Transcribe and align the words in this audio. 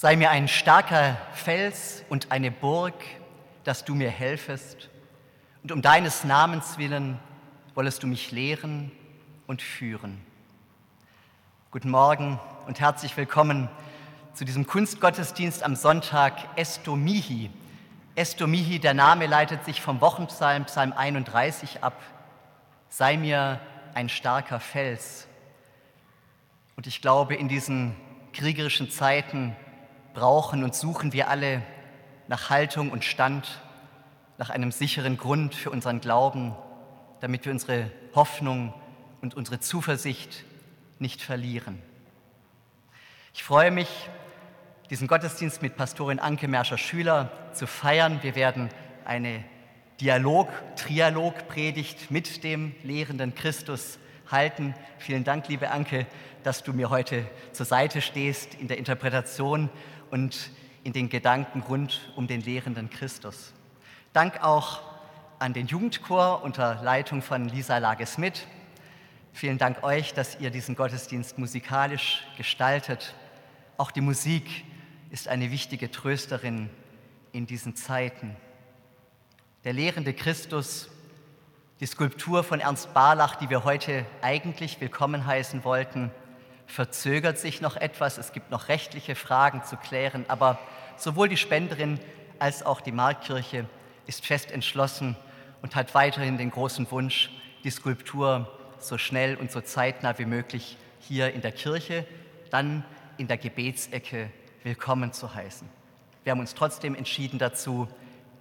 Sei 0.00 0.14
mir 0.14 0.30
ein 0.30 0.46
starker 0.46 1.16
Fels 1.32 2.04
und 2.08 2.30
eine 2.30 2.52
Burg, 2.52 2.94
dass 3.64 3.84
du 3.84 3.96
mir 3.96 4.10
helfest, 4.10 4.90
und 5.64 5.72
um 5.72 5.82
deines 5.82 6.22
Namens 6.22 6.78
willen 6.78 7.18
wollest 7.74 8.04
du 8.04 8.06
mich 8.06 8.30
lehren 8.30 8.92
und 9.48 9.60
führen. 9.60 10.24
Guten 11.72 11.90
Morgen 11.90 12.38
und 12.68 12.78
herzlich 12.78 13.16
willkommen 13.16 13.68
zu 14.34 14.44
diesem 14.44 14.68
Kunstgottesdienst 14.68 15.64
am 15.64 15.74
Sonntag 15.74 16.34
Estomihi. 16.54 17.50
Estomihi, 18.14 18.78
der 18.78 18.94
Name 18.94 19.26
leitet 19.26 19.64
sich 19.64 19.80
vom 19.80 20.00
Wochenpsalm, 20.00 20.66
Psalm 20.66 20.92
31 20.92 21.82
ab. 21.82 22.00
Sei 22.88 23.16
mir 23.16 23.58
ein 23.94 24.08
starker 24.08 24.60
Fels. 24.60 25.26
Und 26.76 26.86
ich 26.86 27.02
glaube, 27.02 27.34
in 27.34 27.48
diesen 27.48 27.96
kriegerischen 28.32 28.92
Zeiten 28.92 29.56
brauchen 30.18 30.64
und 30.64 30.74
suchen 30.74 31.12
wir 31.12 31.28
alle 31.28 31.62
nach 32.26 32.50
Haltung 32.50 32.90
und 32.90 33.04
Stand, 33.04 33.60
nach 34.36 34.50
einem 34.50 34.72
sicheren 34.72 35.16
Grund 35.16 35.54
für 35.54 35.70
unseren 35.70 36.00
Glauben, 36.00 36.56
damit 37.20 37.44
wir 37.44 37.52
unsere 37.52 37.92
Hoffnung 38.16 38.74
und 39.20 39.36
unsere 39.36 39.60
Zuversicht 39.60 40.44
nicht 40.98 41.22
verlieren. 41.22 41.80
Ich 43.32 43.44
freue 43.44 43.70
mich, 43.70 43.88
diesen 44.90 45.06
Gottesdienst 45.06 45.62
mit 45.62 45.76
Pastorin 45.76 46.18
Anke 46.18 46.48
Merscher-Schüler 46.48 47.30
zu 47.52 47.68
feiern. 47.68 48.18
Wir 48.22 48.34
werden 48.34 48.70
eine 49.04 49.44
Dialog, 50.00 50.48
Trialog-Predigt 50.74 52.10
mit 52.10 52.42
dem 52.42 52.74
lehrenden 52.82 53.36
Christus 53.36 54.00
halten. 54.28 54.74
Vielen 54.98 55.22
Dank, 55.22 55.46
liebe 55.46 55.70
Anke, 55.70 56.06
dass 56.42 56.64
du 56.64 56.72
mir 56.72 56.90
heute 56.90 57.24
zur 57.52 57.66
Seite 57.66 58.00
stehst 58.00 58.54
in 58.54 58.66
der 58.66 58.78
Interpretation 58.78 59.70
und 60.10 60.50
in 60.84 60.92
den 60.92 61.08
Gedanken 61.08 61.60
rund 61.62 62.12
um 62.16 62.26
den 62.26 62.40
lehrenden 62.40 62.90
Christus. 62.90 63.52
Dank 64.12 64.42
auch 64.42 64.80
an 65.38 65.52
den 65.52 65.66
Jugendchor 65.66 66.42
unter 66.42 66.82
Leitung 66.82 67.22
von 67.22 67.48
Lisa 67.48 67.78
Lage-Smith. 67.78 68.46
Vielen 69.32 69.58
Dank 69.58 69.82
euch, 69.84 70.14
dass 70.14 70.40
ihr 70.40 70.50
diesen 70.50 70.74
Gottesdienst 70.74 71.38
musikalisch 71.38 72.26
gestaltet. 72.36 73.14
Auch 73.76 73.90
die 73.90 74.00
Musik 74.00 74.64
ist 75.10 75.28
eine 75.28 75.50
wichtige 75.50 75.90
Trösterin 75.90 76.70
in 77.32 77.46
diesen 77.46 77.76
Zeiten. 77.76 78.36
Der 79.64 79.72
lehrende 79.72 80.14
Christus, 80.14 80.88
die 81.80 81.86
Skulptur 81.86 82.42
von 82.42 82.60
Ernst 82.60 82.92
Barlach, 82.94 83.36
die 83.36 83.50
wir 83.50 83.64
heute 83.64 84.04
eigentlich 84.22 84.80
willkommen 84.80 85.26
heißen 85.26 85.62
wollten, 85.62 86.10
verzögert 86.68 87.38
sich 87.38 87.60
noch 87.60 87.76
etwas. 87.76 88.18
Es 88.18 88.32
gibt 88.32 88.50
noch 88.50 88.68
rechtliche 88.68 89.16
Fragen 89.16 89.64
zu 89.64 89.76
klären, 89.76 90.24
aber 90.28 90.58
sowohl 90.96 91.28
die 91.28 91.36
Spenderin 91.36 91.98
als 92.38 92.64
auch 92.64 92.80
die 92.80 92.92
Marktkirche 92.92 93.66
ist 94.06 94.24
fest 94.24 94.52
entschlossen 94.52 95.16
und 95.62 95.74
hat 95.74 95.94
weiterhin 95.94 96.38
den 96.38 96.50
großen 96.50 96.88
Wunsch, 96.90 97.30
die 97.64 97.70
Skulptur 97.70 98.48
so 98.78 98.96
schnell 98.98 99.34
und 99.34 99.50
so 99.50 99.60
zeitnah 99.60 100.18
wie 100.18 100.24
möglich 100.24 100.76
hier 101.00 101.32
in 101.32 101.40
der 101.40 101.52
Kirche, 101.52 102.06
dann 102.50 102.84
in 103.16 103.26
der 103.26 103.38
Gebetsecke 103.38 104.30
willkommen 104.62 105.12
zu 105.12 105.34
heißen. 105.34 105.68
Wir 106.22 106.32
haben 106.32 106.40
uns 106.40 106.54
trotzdem 106.54 106.94
entschieden 106.94 107.38
dazu, 107.38 107.88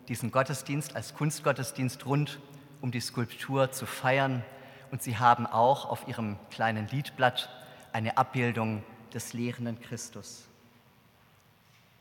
diesen 0.10 0.32
Gottesdienst 0.32 0.96
als 0.96 1.16
Kunstgottesdienst 1.16 2.06
rund 2.06 2.40
um 2.82 2.92
die 2.92 3.00
Skulptur 3.00 3.72
zu 3.72 3.86
feiern. 3.86 4.44
Und 4.92 5.02
Sie 5.02 5.18
haben 5.18 5.48
auch 5.48 5.90
auf 5.90 6.08
Ihrem 6.08 6.38
kleinen 6.52 6.88
Liedblatt 6.90 7.50
eine 7.94 8.18
Abbildung 8.18 8.84
des 9.14 9.34
lehrenden 9.34 9.80
Christus. 9.80 10.48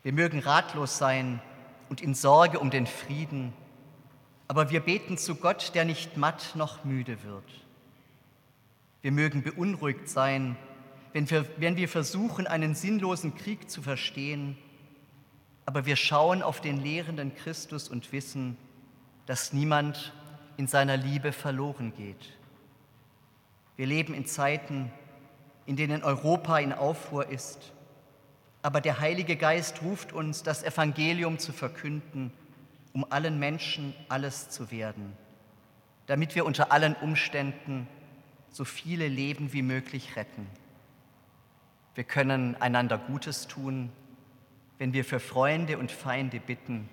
Wir 0.03 0.13
mögen 0.13 0.39
ratlos 0.39 0.97
sein 0.97 1.41
und 1.89 2.01
in 2.01 2.13
Sorge 2.13 2.59
um 2.59 2.69
den 2.69 2.87
Frieden, 2.87 3.53
aber 4.47 4.69
wir 4.69 4.79
beten 4.79 5.17
zu 5.17 5.35
Gott, 5.35 5.71
der 5.75 5.85
nicht 5.85 6.17
matt 6.17 6.55
noch 6.55 6.85
müde 6.85 7.23
wird. 7.23 7.43
Wir 9.01 9.11
mögen 9.11 9.43
beunruhigt 9.43 10.09
sein, 10.09 10.55
wenn 11.13 11.29
wir, 11.29 11.45
wenn 11.57 11.77
wir 11.77 11.89
versuchen, 11.89 12.47
einen 12.47 12.75
sinnlosen 12.75 13.35
Krieg 13.35 13.69
zu 13.69 13.81
verstehen, 13.81 14.57
aber 15.65 15.85
wir 15.85 15.95
schauen 15.95 16.41
auf 16.41 16.61
den 16.61 16.81
lehrenden 16.81 17.35
Christus 17.35 17.89
und 17.89 18.11
wissen, 18.11 18.57
dass 19.25 19.51
niemand 19.51 20.13
in 20.55 20.67
seiner 20.67 20.95
Liebe 20.95 21.31
verloren 21.31 21.93
geht. 21.95 22.37
Wir 23.75 23.85
leben 23.85 24.13
in 24.13 24.25
Zeiten, 24.25 24.91
in 25.67 25.75
denen 25.75 26.01
Europa 26.03 26.57
in 26.57 26.73
Aufruhr 26.73 27.27
ist. 27.27 27.73
Aber 28.63 28.81
der 28.81 28.99
Heilige 28.99 29.35
Geist 29.35 29.81
ruft 29.83 30.13
uns, 30.13 30.41
das 30.41 30.63
Evangelium 30.63 31.37
zu 31.37 31.51
verkünden, 31.51 32.31
um 32.93 33.05
allen 33.11 33.37
Menschen 33.37 33.93
alles 34.07 34.49
zu 34.49 34.71
werden, 34.71 35.13
damit 36.07 36.35
wir 36.35 36.45
unter 36.45 36.71
allen 36.71 36.95
Umständen 36.95 37.85
so 38.49 38.63
viele 38.63 39.09
Leben 39.09 39.51
wie 39.51 39.61
möglich 39.61 40.15
retten. 40.15 40.47
Wir 41.95 42.05
können 42.05 42.55
einander 42.61 42.97
Gutes 42.97 43.47
tun, 43.47 43.91
wenn 44.77 44.93
wir 44.93 45.03
für 45.03 45.19
Freunde 45.19 45.77
und 45.77 45.91
Feinde 45.91 46.39
bitten. 46.39 46.87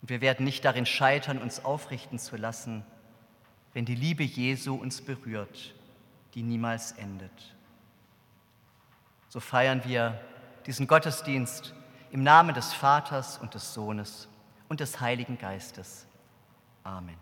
Und 0.00 0.08
wir 0.08 0.22
werden 0.22 0.44
nicht 0.44 0.64
darin 0.64 0.86
scheitern, 0.86 1.36
uns 1.36 1.64
aufrichten 1.64 2.18
zu 2.18 2.36
lassen, 2.36 2.82
wenn 3.74 3.84
die 3.84 3.94
Liebe 3.94 4.22
Jesu 4.22 4.74
uns 4.74 5.02
berührt 5.02 5.74
die 6.34 6.42
niemals 6.42 6.92
endet. 6.92 7.54
So 9.28 9.40
feiern 9.40 9.82
wir 9.84 10.20
diesen 10.66 10.86
Gottesdienst 10.86 11.74
im 12.10 12.22
Namen 12.22 12.54
des 12.54 12.72
Vaters 12.72 13.38
und 13.38 13.54
des 13.54 13.72
Sohnes 13.72 14.28
und 14.68 14.80
des 14.80 15.00
Heiligen 15.00 15.38
Geistes. 15.38 16.06
Amen. 16.84 17.16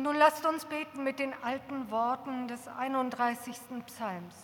Und 0.00 0.04
nun 0.04 0.16
lasst 0.16 0.46
uns 0.46 0.64
beten 0.64 1.04
mit 1.04 1.18
den 1.18 1.34
alten 1.42 1.90
Worten 1.90 2.48
des 2.48 2.66
31. 2.68 3.54
Psalms. 3.84 4.34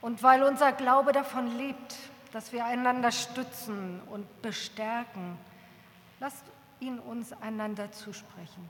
Und 0.00 0.20
weil 0.24 0.42
unser 0.42 0.72
Glaube 0.72 1.12
davon 1.12 1.56
lebt, 1.56 1.94
dass 2.32 2.52
wir 2.52 2.64
einander 2.64 3.12
stützen 3.12 4.02
und 4.10 4.42
bestärken, 4.42 5.38
lasst 6.18 6.42
ihn 6.80 6.98
uns 6.98 7.32
einander 7.40 7.92
zusprechen. 7.92 8.68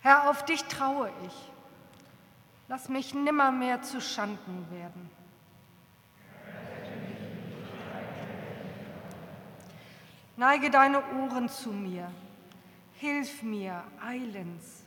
Herr, 0.00 0.28
auf 0.28 0.44
dich 0.44 0.64
traue 0.64 1.12
ich. 1.24 1.52
Lass 2.66 2.88
mich 2.88 3.14
nimmermehr 3.14 3.82
zu 3.82 4.00
Schanden 4.00 4.66
werden. 4.72 5.08
Neige 10.38 10.68
deine 10.68 11.02
Ohren 11.14 11.48
zu 11.48 11.70
mir, 11.70 12.10
hilf 12.92 13.42
mir 13.42 13.82
eilends. 14.04 14.84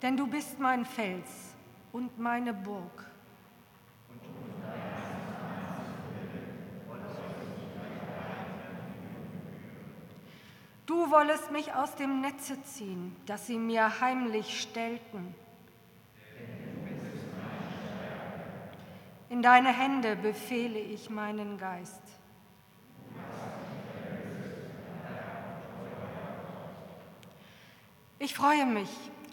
Denn 0.00 0.16
du 0.16 0.26
bist 0.26 0.58
mein 0.58 0.86
Fels 0.86 1.54
und 1.92 2.18
meine 2.18 2.54
Burg. 2.54 3.04
Du 10.86 11.10
wollest 11.10 11.50
mich 11.50 11.74
aus 11.74 11.94
dem 11.96 12.22
Netze 12.22 12.62
ziehen, 12.62 13.14
das 13.26 13.46
sie 13.46 13.58
mir 13.58 14.00
heimlich 14.00 14.62
stellten. 14.62 15.34
In 19.28 19.42
deine 19.42 19.76
Hände 19.76 20.14
befehle 20.14 20.78
ich 20.78 21.10
meinen 21.10 21.58
Geist. 21.58 22.02
Ich 28.18 28.34
freue 28.34 28.66
mich 28.66 28.88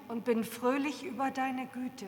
und 0.07 0.25
bin 0.25 0.43
fröhlich 0.43 1.03
über 1.03 1.31
deine 1.31 1.67
Güte. 1.67 2.07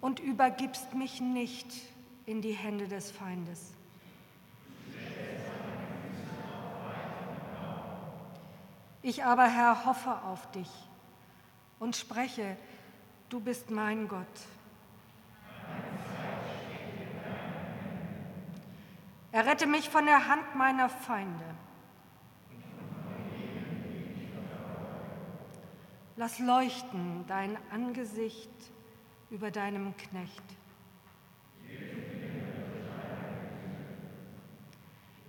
Und 0.00 0.20
übergibst 0.20 0.94
mich 0.94 1.20
nicht 1.20 1.66
in 2.24 2.40
die 2.40 2.52
Hände 2.52 2.88
des 2.88 3.10
Feindes. 3.10 3.75
Ich 9.06 9.22
aber, 9.22 9.44
Herr, 9.44 9.86
hoffe 9.86 10.10
auf 10.24 10.50
dich 10.50 10.68
und 11.78 11.94
spreche, 11.94 12.56
du 13.28 13.38
bist 13.38 13.70
mein 13.70 14.08
Gott. 14.08 14.26
Errette 19.30 19.68
mich 19.68 19.88
von 19.88 20.06
der 20.06 20.26
Hand 20.26 20.56
meiner 20.56 20.88
Feinde. 20.88 21.44
Lass 26.16 26.40
leuchten 26.40 27.24
dein 27.28 27.56
Angesicht 27.70 28.50
über 29.30 29.52
deinem 29.52 29.96
Knecht. 29.96 30.42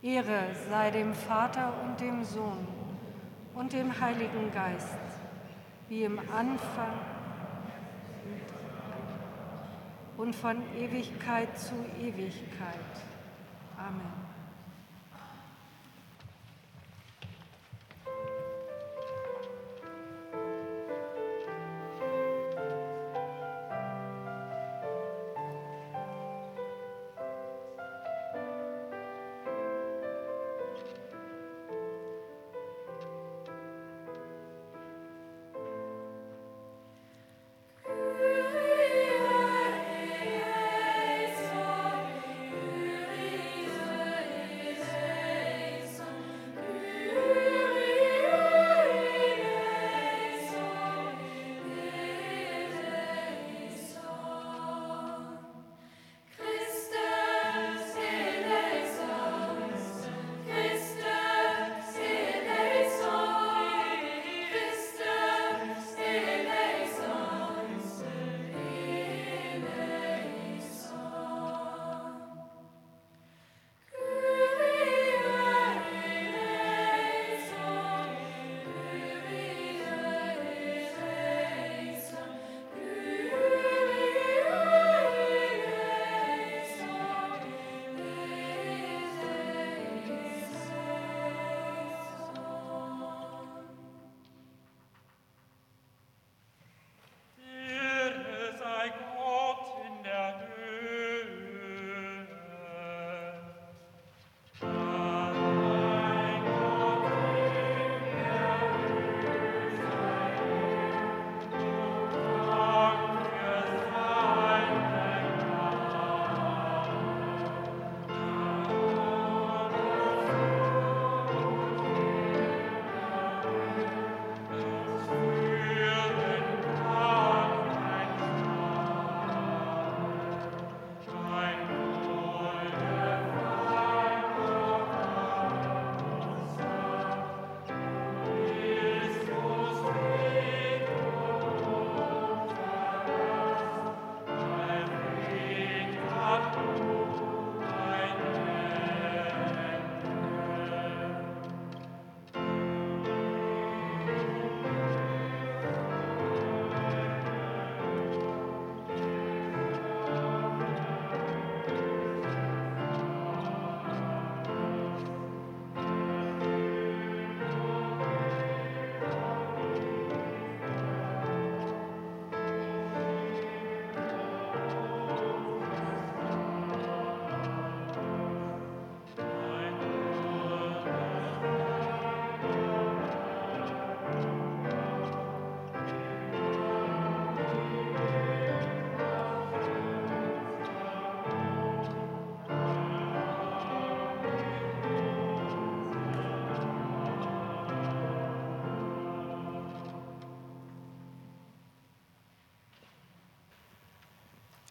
Ehre 0.02 0.56
sei 0.68 0.90
dem 0.90 1.14
Vater 1.14 1.80
und 1.84 2.00
dem 2.00 2.24
Sohn 2.24 2.77
und 3.58 3.74
dem 3.74 4.00
Heiligen 4.00 4.52
Geist, 4.54 5.00
wie 5.90 6.04
im 6.04 6.20
Anfang 6.20 6.94
und 10.18 10.36
von 10.36 10.58
Ewigkeit 10.78 11.58
zu 11.58 11.74
Ewigkeit. 12.00 12.94
Amen. 13.78 14.37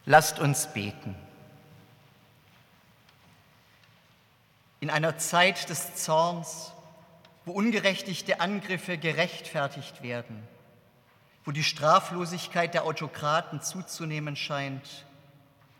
Lasst 0.09 0.39
uns 0.39 0.73
beten. 0.73 1.17
In 4.79 4.89
einer 4.89 5.19
Zeit 5.19 5.69
des 5.69 5.97
Zorns, 5.97 6.73
wo 7.45 7.51
ungerechtigte 7.51 8.39
Angriffe 8.39 8.99
gerechtfertigt 8.99 10.05
werden, 10.05 10.47
wo 11.45 11.51
die 11.51 11.65
Straflosigkeit 11.65 12.73
der 12.73 12.85
Autokraten 12.85 13.61
zuzunehmen 13.63 14.37
scheint 14.37 15.05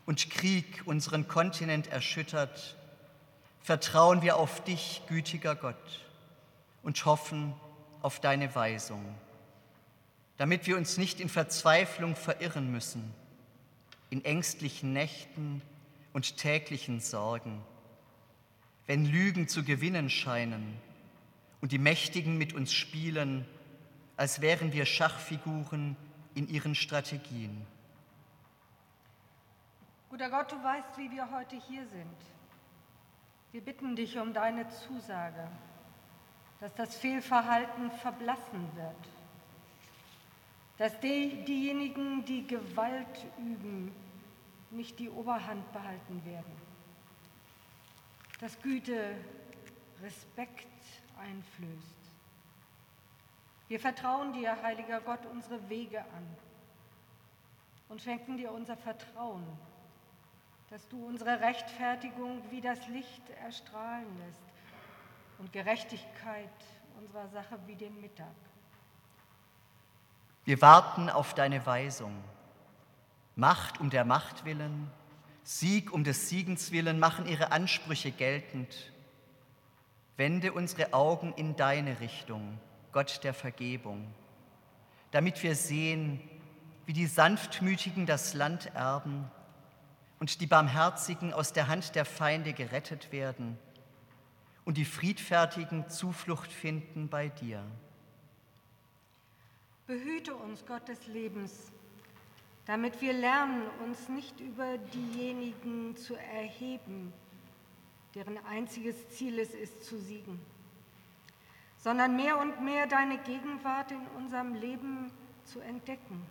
und 0.05 0.29
Krieg 0.29 0.81
unseren 0.83 1.29
Kontinent 1.29 1.87
erschüttert, 1.87 2.75
vertrauen 3.61 4.21
wir 4.21 4.35
auf 4.35 4.61
dich, 4.65 5.03
gütiger 5.07 5.55
Gott, 5.55 6.05
und 6.83 7.05
hoffen 7.05 7.53
auf 8.01 8.19
deine 8.19 8.53
Weisung, 8.55 9.03
damit 10.35 10.67
wir 10.67 10.75
uns 10.75 10.97
nicht 10.97 11.21
in 11.21 11.29
Verzweiflung 11.29 12.17
verirren 12.17 12.69
müssen, 12.71 13.13
in 14.09 14.23
ängstlichen 14.23 14.93
Nächten 14.93 15.61
und 16.13 16.37
täglichen 16.37 16.99
Sorgen 16.99 17.61
wenn 18.87 19.05
Lügen 19.05 19.47
zu 19.47 19.63
gewinnen 19.63 20.09
scheinen 20.09 20.79
und 21.61 21.73
die 21.73 21.77
Mächtigen 21.77 22.37
mit 22.37 22.53
uns 22.53 22.73
spielen, 22.73 23.45
als 24.15 24.41
wären 24.41 24.73
wir 24.73 24.85
Schachfiguren 24.85 25.95
in 26.33 26.47
ihren 26.47 26.73
Strategien. 26.73 27.67
Guter 30.09 30.29
Gott, 30.29 30.51
du 30.51 30.63
weißt, 30.63 30.97
wie 30.97 31.11
wir 31.11 31.29
heute 31.31 31.57
hier 31.67 31.85
sind. 31.87 32.17
Wir 33.51 33.61
bitten 33.61 33.95
dich 33.95 34.17
um 34.17 34.33
deine 34.33 34.67
Zusage, 34.69 35.47
dass 36.61 36.73
das 36.75 36.95
Fehlverhalten 36.95 37.91
verblassen 37.91 38.69
wird, 38.75 39.09
dass 40.77 40.99
die, 40.99 41.43
diejenigen, 41.45 42.23
die 42.25 42.45
Gewalt 42.45 43.25
üben, 43.37 43.91
nicht 44.71 44.99
die 44.99 45.09
Oberhand 45.09 45.71
behalten 45.71 46.23
werden 46.25 46.67
dass 48.39 48.61
Güte 48.61 49.15
Respekt 50.01 50.67
einflößt. 51.19 51.97
Wir 53.67 53.79
vertrauen 53.79 54.33
dir, 54.33 54.61
heiliger 54.61 55.01
Gott, 55.01 55.25
unsere 55.25 55.69
Wege 55.69 55.99
an 55.99 56.37
und 57.89 58.01
schenken 58.01 58.37
dir 58.37 58.51
unser 58.51 58.77
Vertrauen, 58.77 59.43
dass 60.69 60.87
du 60.87 61.05
unsere 61.05 61.39
Rechtfertigung 61.39 62.41
wie 62.51 62.61
das 62.61 62.87
Licht 62.87 63.29
erstrahlen 63.41 64.17
lässt 64.19 64.43
und 65.39 65.51
Gerechtigkeit 65.51 66.49
unserer 66.99 67.27
Sache 67.29 67.59
wie 67.65 67.75
den 67.75 67.99
Mittag. 67.99 68.35
Wir 70.47 70.61
warten 70.61 71.09
auf 71.09 71.33
deine 71.33 71.65
Weisung. 71.65 72.23
Macht 73.35 73.81
um 73.81 73.89
der 73.89 74.05
Macht 74.05 74.45
willen, 74.45 74.89
Sieg 75.43 75.91
um 75.91 76.05
des 76.05 76.29
Siegens 76.29 76.71
willen 76.71 76.99
machen 76.99 77.25
ihre 77.27 77.51
Ansprüche 77.51 78.11
geltend. 78.11 78.93
Wende 80.15 80.53
unsere 80.53 80.93
Augen 80.93 81.33
in 81.33 81.57
deine 81.57 81.99
Richtung, 81.99 82.59
Gott 82.93 83.25
der 83.25 83.33
Vergebung, 83.33 84.07
damit 85.11 85.43
wir 85.43 85.53
sehen, 85.53 86.21
wie 86.85 86.93
die 86.93 87.07
Sanftmütigen 87.07 88.05
das 88.05 88.33
Land 88.33 88.67
erben 88.67 89.29
und 90.21 90.39
die 90.39 90.47
Barmherzigen 90.47 91.33
aus 91.33 91.51
der 91.51 91.67
Hand 91.67 91.93
der 91.93 92.05
Feinde 92.05 92.53
gerettet 92.53 93.11
werden 93.11 93.59
und 94.63 94.77
die 94.77 94.85
Friedfertigen 94.85 95.89
Zuflucht 95.89 96.53
finden 96.53 97.09
bei 97.09 97.27
dir. 97.27 97.65
Behüte 99.87 100.35
uns, 100.35 100.65
Gott 100.65 100.85
des 100.89 101.07
Lebens, 101.07 101.71
damit 102.65 102.99
wir 102.99 103.13
lernen, 103.13 103.65
uns 103.85 104.09
nicht 104.09 104.37
über 104.41 104.77
diejenigen 104.77 105.95
zu 105.95 106.15
erheben, 106.15 107.13
deren 108.13 108.37
einziges 108.45 109.07
Ziel 109.11 109.39
es 109.39 109.53
ist, 109.53 109.85
zu 109.85 109.97
siegen, 109.97 110.41
sondern 111.77 112.17
mehr 112.17 112.37
und 112.37 112.61
mehr 112.65 112.85
deine 112.85 113.17
Gegenwart 113.19 113.93
in 113.93 114.05
unserem 114.17 114.55
Leben 114.55 115.09
zu 115.45 115.61
entdecken. 115.61 116.21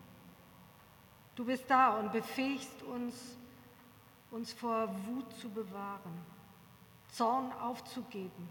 Du 1.35 1.47
bist 1.47 1.65
da 1.69 1.99
und 1.99 2.13
befähigst 2.13 2.83
uns, 2.83 3.39
uns 4.31 4.53
vor 4.53 4.95
Wut 5.07 5.33
zu 5.39 5.49
bewahren, 5.49 6.21
Zorn 7.11 7.51
aufzugeben, 7.53 8.49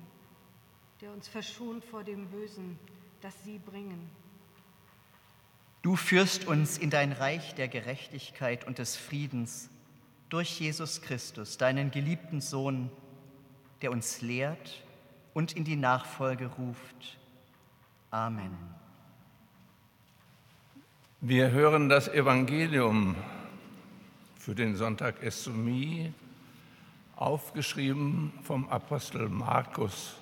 der 1.00 1.12
uns 1.12 1.28
verschont 1.28 1.86
vor 1.86 2.04
dem 2.04 2.28
Bösen, 2.28 2.80
das 3.22 3.36
sie 3.44 3.60
bringen. 3.60 4.25
Du 5.86 5.96
führst 5.96 6.48
uns 6.48 6.80
in 6.80 6.90
dein 6.90 7.12
Reich 7.12 7.54
der 7.54 7.68
Gerechtigkeit 7.68 8.66
und 8.66 8.80
des 8.80 8.96
Friedens 8.96 9.70
durch 10.30 10.60
Jesus 10.60 11.04
Christus, 11.04 11.60
deinen 11.60 11.92
geliebten 11.92 12.42
Sohn, 12.42 12.90
der 13.84 13.92
uns 13.92 14.24
lehrt 14.24 14.84
und 15.36 15.54
in 15.54 15.64
die 15.64 15.76
Nachfolge 15.76 16.48
ruft. 16.48 17.20
Amen. 18.10 18.58
Wir 21.22 21.52
hören 21.52 21.88
das 21.88 22.08
Evangelium 22.08 23.16
für 24.40 24.56
den 24.56 24.76
Sonntag 24.76 25.22
Estomie, 25.22 26.12
aufgeschrieben 27.16 28.34
vom 28.42 28.68
Apostel 28.70 29.30
Markus, 29.30 30.16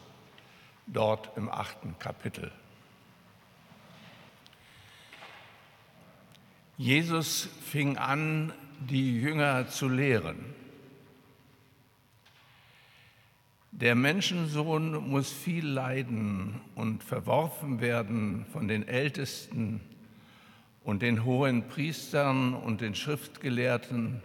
dort 0.88 1.32
im 1.38 1.47
achten 1.47 1.97
Kapitel. 1.99 2.52
Jesus 6.78 7.48
fing 7.62 7.98
an, 7.98 8.52
die 8.80 9.22
Jünger 9.22 9.68
zu 9.68 9.88
lehren. 9.88 10.54
Der 13.72 13.94
Menschensohn 13.94 15.10
muss 15.10 15.32
viel 15.32 15.68
leiden 15.68 16.62
und 16.74 17.04
verworfen 17.04 17.80
werden 17.80 18.46
von 18.52 18.68
den 18.68 18.88
Ältesten 18.88 19.82
und 20.84 21.04
den 21.04 21.24
hohen 21.24 21.68
Priestern 21.68 22.56
und 22.56 22.82
den 22.82 22.96
Schriftgelehrten 22.96 24.24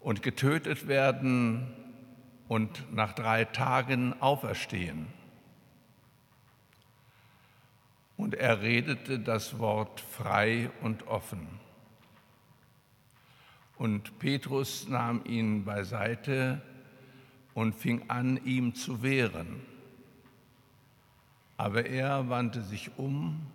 und 0.00 0.22
getötet 0.22 0.88
werden 0.88 1.66
und 2.48 2.90
nach 2.94 3.12
drei 3.12 3.44
Tagen 3.44 4.14
auferstehen. 4.20 5.17
Und 8.18 8.34
er 8.34 8.60
redete 8.60 9.18
das 9.18 9.58
Wort 9.58 10.00
frei 10.00 10.70
und 10.82 11.06
offen. 11.06 11.48
Und 13.78 14.18
Petrus 14.18 14.88
nahm 14.88 15.24
ihn 15.24 15.64
beiseite 15.64 16.60
und 17.54 17.74
fing 17.74 18.02
an, 18.08 18.38
ihm 18.44 18.74
zu 18.74 19.02
wehren. 19.02 19.60
Aber 21.56 21.86
er 21.86 22.28
wandte 22.28 22.62
sich 22.62 22.90
um, 22.98 23.46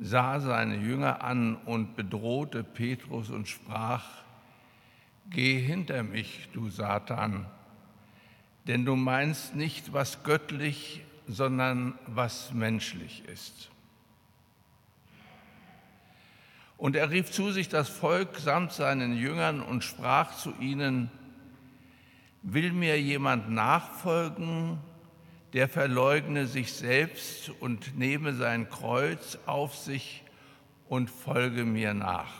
sah 0.00 0.40
seine 0.40 0.76
Jünger 0.76 1.22
an 1.22 1.56
und 1.56 1.94
bedrohte 1.94 2.64
Petrus 2.64 3.30
und 3.30 3.46
sprach, 3.46 4.04
Geh 5.30 5.60
hinter 5.60 6.02
mich, 6.02 6.48
du 6.52 6.68
Satan, 6.68 7.46
denn 8.66 8.84
du 8.84 8.96
meinst 8.96 9.54
nicht, 9.54 9.92
was 9.92 10.24
göttlich, 10.24 11.04
sondern 11.28 11.94
was 12.06 12.52
menschlich 12.52 13.24
ist. 13.28 13.71
Und 16.82 16.96
er 16.96 17.12
rief 17.12 17.30
zu 17.30 17.52
sich 17.52 17.68
das 17.68 17.88
Volk 17.88 18.38
samt 18.38 18.72
seinen 18.72 19.16
Jüngern 19.16 19.60
und 19.60 19.84
sprach 19.84 20.34
zu 20.34 20.52
ihnen, 20.58 21.12
will 22.42 22.72
mir 22.72 23.00
jemand 23.00 23.48
nachfolgen, 23.48 24.80
der 25.52 25.68
verleugne 25.68 26.48
sich 26.48 26.72
selbst 26.72 27.50
und 27.60 27.96
nehme 27.96 28.34
sein 28.34 28.68
Kreuz 28.68 29.38
auf 29.46 29.76
sich 29.76 30.24
und 30.88 31.08
folge 31.08 31.64
mir 31.64 31.94
nach. 31.94 32.32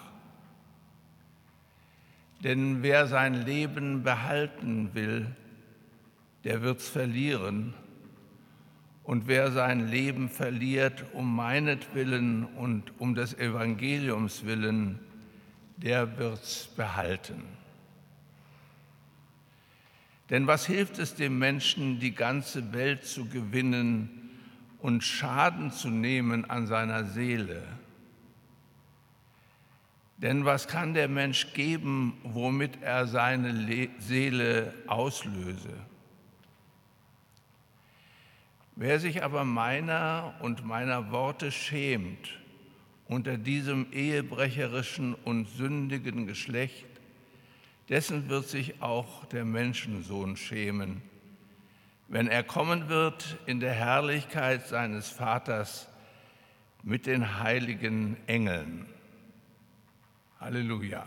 Denn 2.42 2.82
wer 2.82 3.06
sein 3.06 3.46
Leben 3.46 4.02
behalten 4.02 4.90
will, 4.92 5.36
der 6.42 6.62
wird's 6.62 6.88
verlieren. 6.88 7.74
Und 9.04 9.26
wer 9.26 9.50
sein 9.50 9.88
Leben 9.88 10.28
verliert 10.28 11.04
um 11.12 11.34
meinetwillen 11.34 12.44
und 12.44 12.92
um 13.00 13.14
des 13.14 13.34
Evangeliums 13.36 14.44
willen, 14.44 15.00
der 15.76 16.18
wird's 16.18 16.68
behalten. 16.76 17.42
Denn 20.30 20.46
was 20.46 20.66
hilft 20.66 20.98
es 20.98 21.14
dem 21.14 21.38
Menschen, 21.38 21.98
die 21.98 22.14
ganze 22.14 22.72
Welt 22.72 23.04
zu 23.04 23.26
gewinnen 23.26 24.30
und 24.78 25.02
Schaden 25.02 25.72
zu 25.72 25.90
nehmen 25.90 26.48
an 26.48 26.66
seiner 26.66 27.04
Seele? 27.04 27.62
Denn 30.18 30.44
was 30.44 30.68
kann 30.68 30.94
der 30.94 31.08
Mensch 31.08 31.52
geben, 31.52 32.16
womit 32.22 32.80
er 32.80 33.08
seine 33.08 33.88
Seele 33.98 34.72
auslöse? 34.86 35.74
Wer 38.74 39.00
sich 39.00 39.22
aber 39.22 39.44
meiner 39.44 40.34
und 40.40 40.64
meiner 40.64 41.10
Worte 41.10 41.52
schämt, 41.52 42.40
unter 43.06 43.36
diesem 43.36 43.92
ehebrecherischen 43.92 45.14
und 45.14 45.46
sündigen 45.48 46.26
Geschlecht, 46.26 46.86
dessen 47.90 48.30
wird 48.30 48.48
sich 48.48 48.80
auch 48.80 49.26
der 49.26 49.44
Menschensohn 49.44 50.36
schämen, 50.36 51.02
wenn 52.08 52.28
er 52.28 52.42
kommen 52.42 52.88
wird 52.88 53.36
in 53.46 53.60
der 53.60 53.72
Herrlichkeit 53.72 54.66
seines 54.66 55.10
Vaters 55.10 55.88
mit 56.82 57.06
den 57.06 57.40
heiligen 57.40 58.16
Engeln. 58.26 58.86
Halleluja. 60.40 61.06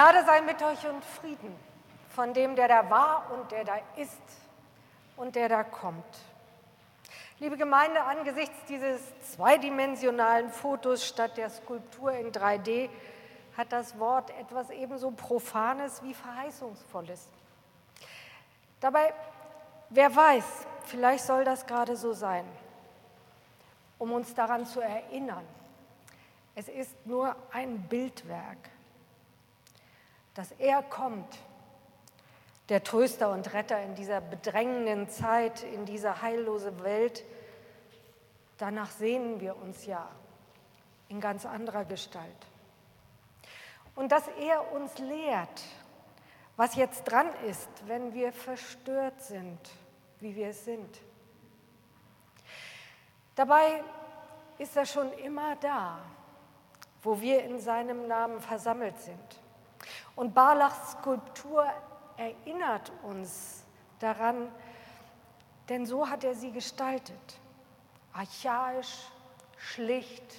Gnade 0.00 0.24
sei 0.24 0.40
mit 0.40 0.62
euch 0.62 0.88
und 0.88 1.04
Frieden 1.04 1.54
von 2.08 2.32
dem, 2.32 2.56
der 2.56 2.68
da 2.68 2.88
war 2.88 3.30
und 3.32 3.52
der 3.52 3.64
da 3.64 3.74
ist 3.96 4.22
und 5.18 5.36
der 5.36 5.50
da 5.50 5.62
kommt. 5.62 6.18
Liebe 7.38 7.58
Gemeinde, 7.58 8.02
angesichts 8.04 8.56
dieses 8.66 9.02
zweidimensionalen 9.32 10.48
Fotos 10.48 11.06
statt 11.06 11.36
der 11.36 11.50
Skulptur 11.50 12.12
in 12.12 12.32
3D 12.32 12.88
hat 13.58 13.72
das 13.72 13.98
Wort 13.98 14.30
etwas 14.40 14.70
ebenso 14.70 15.10
Profanes 15.10 16.02
wie 16.02 16.14
Verheißungsvolles. 16.14 17.28
Dabei, 18.80 19.12
wer 19.90 20.16
weiß, 20.16 20.66
vielleicht 20.86 21.24
soll 21.24 21.44
das 21.44 21.66
gerade 21.66 21.94
so 21.94 22.14
sein, 22.14 22.46
um 23.98 24.12
uns 24.12 24.32
daran 24.34 24.64
zu 24.64 24.80
erinnern. 24.80 25.44
Es 26.54 26.68
ist 26.70 26.94
nur 27.04 27.36
ein 27.52 27.82
Bildwerk 27.82 28.70
dass 30.34 30.52
er 30.52 30.82
kommt, 30.82 31.38
der 32.68 32.84
Tröster 32.84 33.32
und 33.32 33.52
Retter 33.52 33.82
in 33.82 33.96
dieser 33.96 34.20
bedrängenden 34.20 35.08
Zeit, 35.08 35.64
in 35.64 35.86
dieser 35.86 36.22
heillose 36.22 36.82
Welt. 36.84 37.24
Danach 38.58 38.90
sehnen 38.90 39.40
wir 39.40 39.56
uns 39.56 39.86
ja 39.86 40.08
in 41.08 41.20
ganz 41.20 41.44
anderer 41.44 41.84
Gestalt. 41.84 42.46
Und 43.96 44.12
dass 44.12 44.28
er 44.40 44.72
uns 44.72 44.96
lehrt, 44.98 45.62
was 46.56 46.76
jetzt 46.76 47.04
dran 47.04 47.28
ist, 47.48 47.68
wenn 47.86 48.14
wir 48.14 48.32
verstört 48.32 49.20
sind, 49.20 49.58
wie 50.20 50.36
wir 50.36 50.48
es 50.48 50.64
sind. 50.64 51.00
Dabei 53.34 53.82
ist 54.58 54.76
er 54.76 54.86
schon 54.86 55.12
immer 55.14 55.56
da, 55.56 55.98
wo 57.02 57.20
wir 57.20 57.42
in 57.44 57.58
seinem 57.58 58.06
Namen 58.06 58.40
versammelt 58.40 58.98
sind. 59.00 59.39
Und 60.16 60.34
Barlachs 60.34 60.92
Skulptur 60.92 61.64
erinnert 62.16 62.92
uns 63.02 63.64
daran, 63.98 64.48
denn 65.68 65.86
so 65.86 66.08
hat 66.08 66.24
er 66.24 66.34
sie 66.34 66.52
gestaltet. 66.52 67.38
Archaisch, 68.12 69.06
schlicht, 69.56 70.34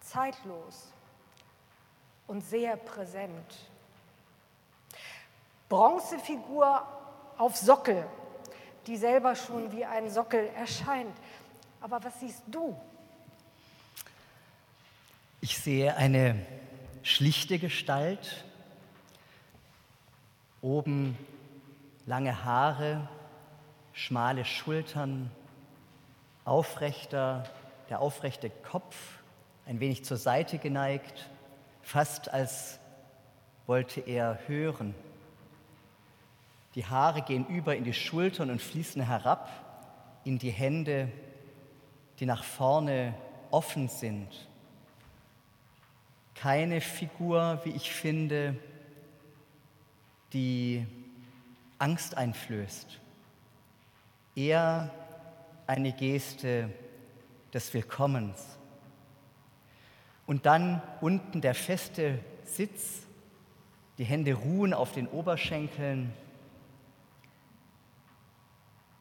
zeitlos 0.00 0.92
und 2.26 2.42
sehr 2.42 2.76
präsent. 2.76 3.56
Bronzefigur 5.68 6.86
auf 7.36 7.56
Sockel, 7.56 8.06
die 8.86 8.96
selber 8.96 9.34
schon 9.34 9.70
wie 9.72 9.84
ein 9.84 10.10
Sockel 10.10 10.48
erscheint. 10.56 11.16
Aber 11.80 12.02
was 12.02 12.18
siehst 12.20 12.42
du? 12.46 12.76
Ich 15.40 15.58
sehe 15.58 15.94
eine 15.96 16.34
schlichte 17.02 17.58
Gestalt, 17.58 18.44
oben 20.60 21.16
lange 22.06 22.44
Haare, 22.44 23.08
schmale 23.92 24.44
Schultern, 24.44 25.30
aufrechter, 26.44 27.44
der 27.90 28.00
aufrechte 28.00 28.50
Kopf, 28.50 28.96
ein 29.66 29.80
wenig 29.80 30.04
zur 30.04 30.16
Seite 30.16 30.58
geneigt, 30.58 31.28
fast 31.82 32.32
als 32.32 32.78
wollte 33.66 34.00
er 34.00 34.38
hören. 34.46 34.94
Die 36.74 36.86
Haare 36.86 37.22
gehen 37.22 37.46
über 37.46 37.76
in 37.76 37.84
die 37.84 37.92
Schultern 37.92 38.50
und 38.50 38.62
fließen 38.62 39.02
herab 39.02 39.50
in 40.24 40.38
die 40.38 40.50
Hände, 40.50 41.10
die 42.18 42.26
nach 42.26 42.44
vorne 42.44 43.14
offen 43.50 43.88
sind 43.88 44.47
keine 46.40 46.80
Figur, 46.80 47.60
wie 47.64 47.70
ich 47.70 47.90
finde, 47.90 48.54
die 50.32 50.86
Angst 51.78 52.16
einflößt. 52.16 53.00
Eher 54.36 54.90
eine 55.66 55.92
Geste 55.92 56.70
des 57.52 57.74
Willkommens. 57.74 58.58
Und 60.26 60.46
dann 60.46 60.80
unten 61.00 61.40
der 61.40 61.54
feste 61.54 62.20
Sitz, 62.44 63.06
die 63.96 64.04
Hände 64.04 64.34
ruhen 64.34 64.74
auf 64.74 64.92
den 64.92 65.08
Oberschenkeln. 65.08 66.12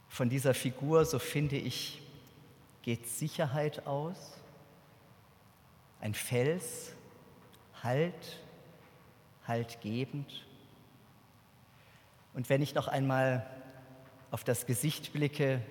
Von 0.10 0.30
dieser 0.30 0.56
Figur, 0.56 1.06
so 1.06 1.20
finde 1.20 1.58
ich, 1.58 2.02
geht 2.82 3.08
Sicherheit 3.08 3.86
aus, 3.86 4.34
ein 6.02 6.16
Fels, 6.16 6.97
Halt, 7.88 8.42
Halt 9.48 9.80
gebend. 9.80 10.46
Und 12.34 12.50
wenn 12.50 12.62
ich 12.62 12.76
noch 12.76 12.90
einmal 12.90 13.50
auf 14.30 14.44
das 14.44 14.66
Gesicht 14.66 15.14
blicke, 15.14 15.62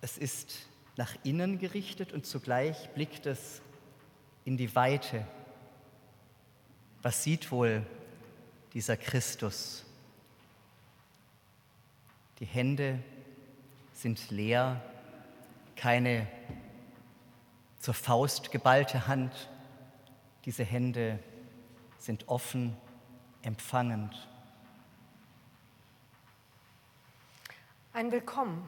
es 0.00 0.16
ist 0.16 0.60
nach 0.96 1.14
innen 1.24 1.58
gerichtet 1.58 2.14
und 2.14 2.24
zugleich 2.24 2.88
blickt 2.94 3.26
es 3.26 3.60
in 4.46 4.56
die 4.56 4.74
Weite. 4.74 5.26
Was 7.02 7.22
sieht 7.22 7.52
wohl 7.52 7.86
dieser 8.72 8.96
Christus? 8.96 9.84
Die 12.38 12.46
Hände 12.46 12.98
sind 13.92 14.30
leer, 14.30 14.82
keine 15.76 16.26
zur 17.78 17.92
Faust 17.92 18.50
geballte 18.50 19.06
Hand. 19.06 19.50
Diese 20.46 20.64
Hände 20.64 21.18
sind 21.98 22.28
offen, 22.28 22.74
empfangend. 23.42 24.26
Ein 27.92 28.10
Willkommen, 28.10 28.66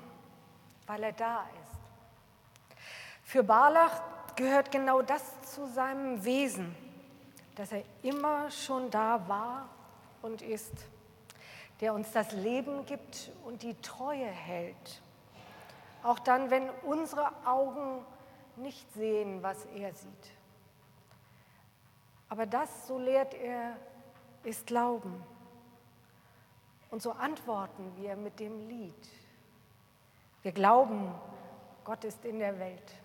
weil 0.86 1.02
er 1.02 1.12
da 1.12 1.46
ist. 1.62 2.78
Für 3.22 3.42
Barlach 3.42 4.02
gehört 4.36 4.70
genau 4.70 5.00
das 5.00 5.22
zu 5.42 5.66
seinem 5.66 6.22
Wesen, 6.24 6.74
dass 7.54 7.72
er 7.72 7.84
immer 8.02 8.50
schon 8.50 8.90
da 8.90 9.26
war 9.26 9.70
und 10.20 10.42
ist, 10.42 10.74
der 11.80 11.94
uns 11.94 12.12
das 12.12 12.32
Leben 12.32 12.84
gibt 12.84 13.30
und 13.46 13.62
die 13.62 13.74
Treue 13.80 14.26
hält. 14.26 15.00
Auch 16.02 16.18
dann, 16.18 16.50
wenn 16.50 16.68
unsere 16.82 17.30
Augen 17.46 18.04
nicht 18.56 18.92
sehen, 18.92 19.42
was 19.42 19.64
er 19.74 19.94
sieht. 19.94 20.41
Aber 22.32 22.46
das, 22.46 22.86
so 22.86 22.98
lehrt 22.98 23.34
er, 23.34 23.76
ist 24.42 24.66
Glauben. 24.66 25.22
Und 26.90 27.02
so 27.02 27.12
antworten 27.12 27.92
wir 27.98 28.16
mit 28.16 28.40
dem 28.40 28.58
Lied. 28.70 29.08
Wir 30.40 30.52
glauben, 30.52 31.14
Gott 31.84 32.04
ist 32.04 32.24
in 32.24 32.38
der 32.38 32.58
Welt. 32.58 33.01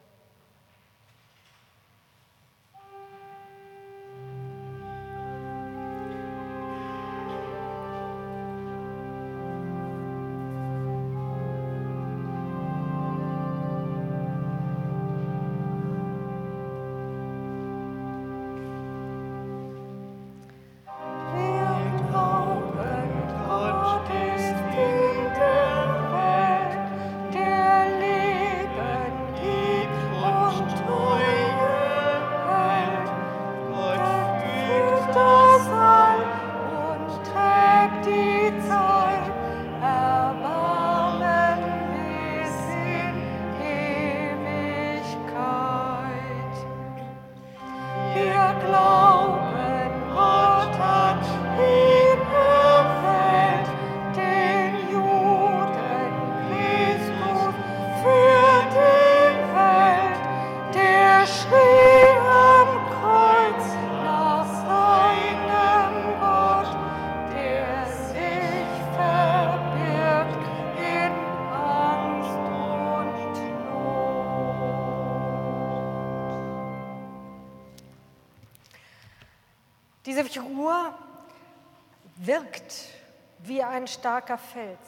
Starker 83.88 84.38
Fels. 84.38 84.80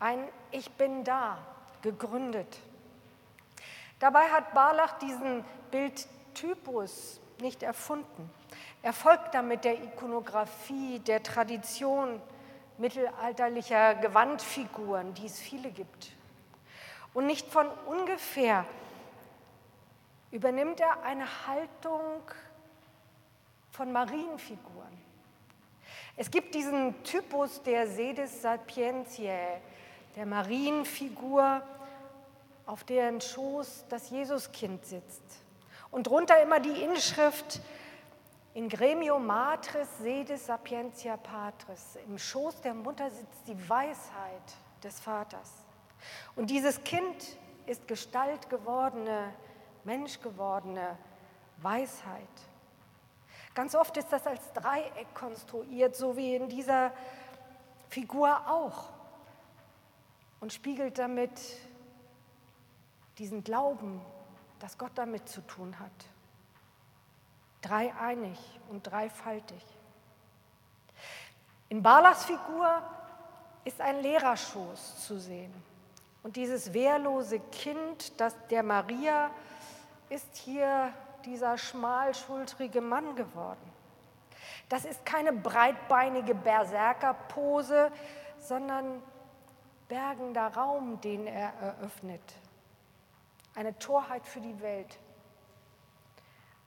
Ein 0.00 0.28
Ich 0.50 0.70
bin 0.72 1.04
da 1.04 1.38
gegründet. 1.82 2.58
Dabei 3.98 4.28
hat 4.30 4.52
Barlach 4.52 4.98
diesen 4.98 5.44
Bildtypus 5.70 7.20
nicht 7.40 7.62
erfunden. 7.62 8.30
Er 8.82 8.92
folgt 8.92 9.34
damit 9.34 9.64
der 9.64 9.82
Ikonografie, 9.82 10.98
der 10.98 11.22
Tradition 11.22 12.20
mittelalterlicher 12.78 13.94
Gewandfiguren, 13.96 15.14
die 15.14 15.26
es 15.26 15.38
viele 15.38 15.70
gibt. 15.70 16.12
Und 17.14 17.26
nicht 17.26 17.48
von 17.48 17.68
ungefähr 17.86 18.64
übernimmt 20.30 20.80
er 20.80 21.02
eine 21.04 21.26
Haltung 21.46 22.22
von 23.70 23.92
Marienfiguren. 23.92 25.01
Es 26.16 26.30
gibt 26.30 26.54
diesen 26.54 27.02
Typus 27.04 27.62
der 27.62 27.86
Sedis 27.86 28.42
Sapientiae, 28.42 29.60
der 30.14 30.26
Marienfigur, 30.26 31.62
auf 32.66 32.84
deren 32.84 33.20
Schoß 33.20 33.86
das 33.88 34.10
Jesuskind 34.10 34.84
sitzt. 34.84 35.22
Und 35.90 36.06
drunter 36.06 36.40
immer 36.42 36.60
die 36.60 36.82
Inschrift 36.82 37.60
in 38.54 38.68
gremio 38.68 39.18
matris 39.18 39.88
sedis 39.98 40.46
sapientia 40.46 41.16
patris. 41.16 41.96
Im 42.06 42.18
Schoß 42.18 42.60
der 42.60 42.74
Mutter 42.74 43.10
sitzt 43.10 43.46
die 43.46 43.68
Weisheit 43.68 44.42
des 44.82 45.00
Vaters. 45.00 45.50
Und 46.36 46.50
dieses 46.50 46.82
Kind 46.84 47.36
ist 47.66 47.88
Gestalt 47.88 48.50
gewordene, 48.50 49.32
Mensch 49.84 50.20
gewordene 50.20 50.98
Weisheit. 51.58 52.20
Ganz 53.54 53.74
oft 53.74 53.96
ist 53.96 54.10
das 54.10 54.26
als 54.26 54.52
Dreieck 54.54 55.14
konstruiert, 55.14 55.94
so 55.94 56.16
wie 56.16 56.36
in 56.36 56.48
dieser 56.48 56.92
Figur 57.88 58.48
auch, 58.48 58.88
und 60.40 60.52
spiegelt 60.52 60.98
damit 60.98 61.38
diesen 63.18 63.44
Glauben, 63.44 64.00
dass 64.58 64.78
Gott 64.78 64.92
damit 64.94 65.28
zu 65.28 65.42
tun 65.42 65.78
hat. 65.78 65.90
Dreieinig 67.60 68.38
und 68.70 68.82
dreifaltig. 68.82 69.62
In 71.68 71.82
Balas 71.82 72.24
Figur 72.24 72.82
ist 73.64 73.80
ein 73.80 74.00
Lehrerschoß 74.00 75.06
zu 75.06 75.18
sehen. 75.18 75.52
Und 76.22 76.36
dieses 76.36 76.72
wehrlose 76.72 77.40
Kind, 77.40 78.18
das 78.20 78.34
der 78.48 78.62
Maria, 78.62 79.30
ist 80.08 80.36
hier 80.36 80.92
dieser 81.22 81.58
schmalschultrige 81.58 82.80
Mann 82.80 83.16
geworden. 83.16 83.72
Das 84.68 84.84
ist 84.84 85.04
keine 85.04 85.32
breitbeinige 85.32 86.34
Berserkerpose, 86.34 87.92
sondern 88.38 89.02
bergender 89.88 90.46
Raum, 90.54 91.00
den 91.00 91.26
er 91.26 91.52
eröffnet. 91.60 92.22
Eine 93.54 93.78
Torheit 93.78 94.26
für 94.26 94.40
die 94.40 94.60
Welt. 94.60 94.98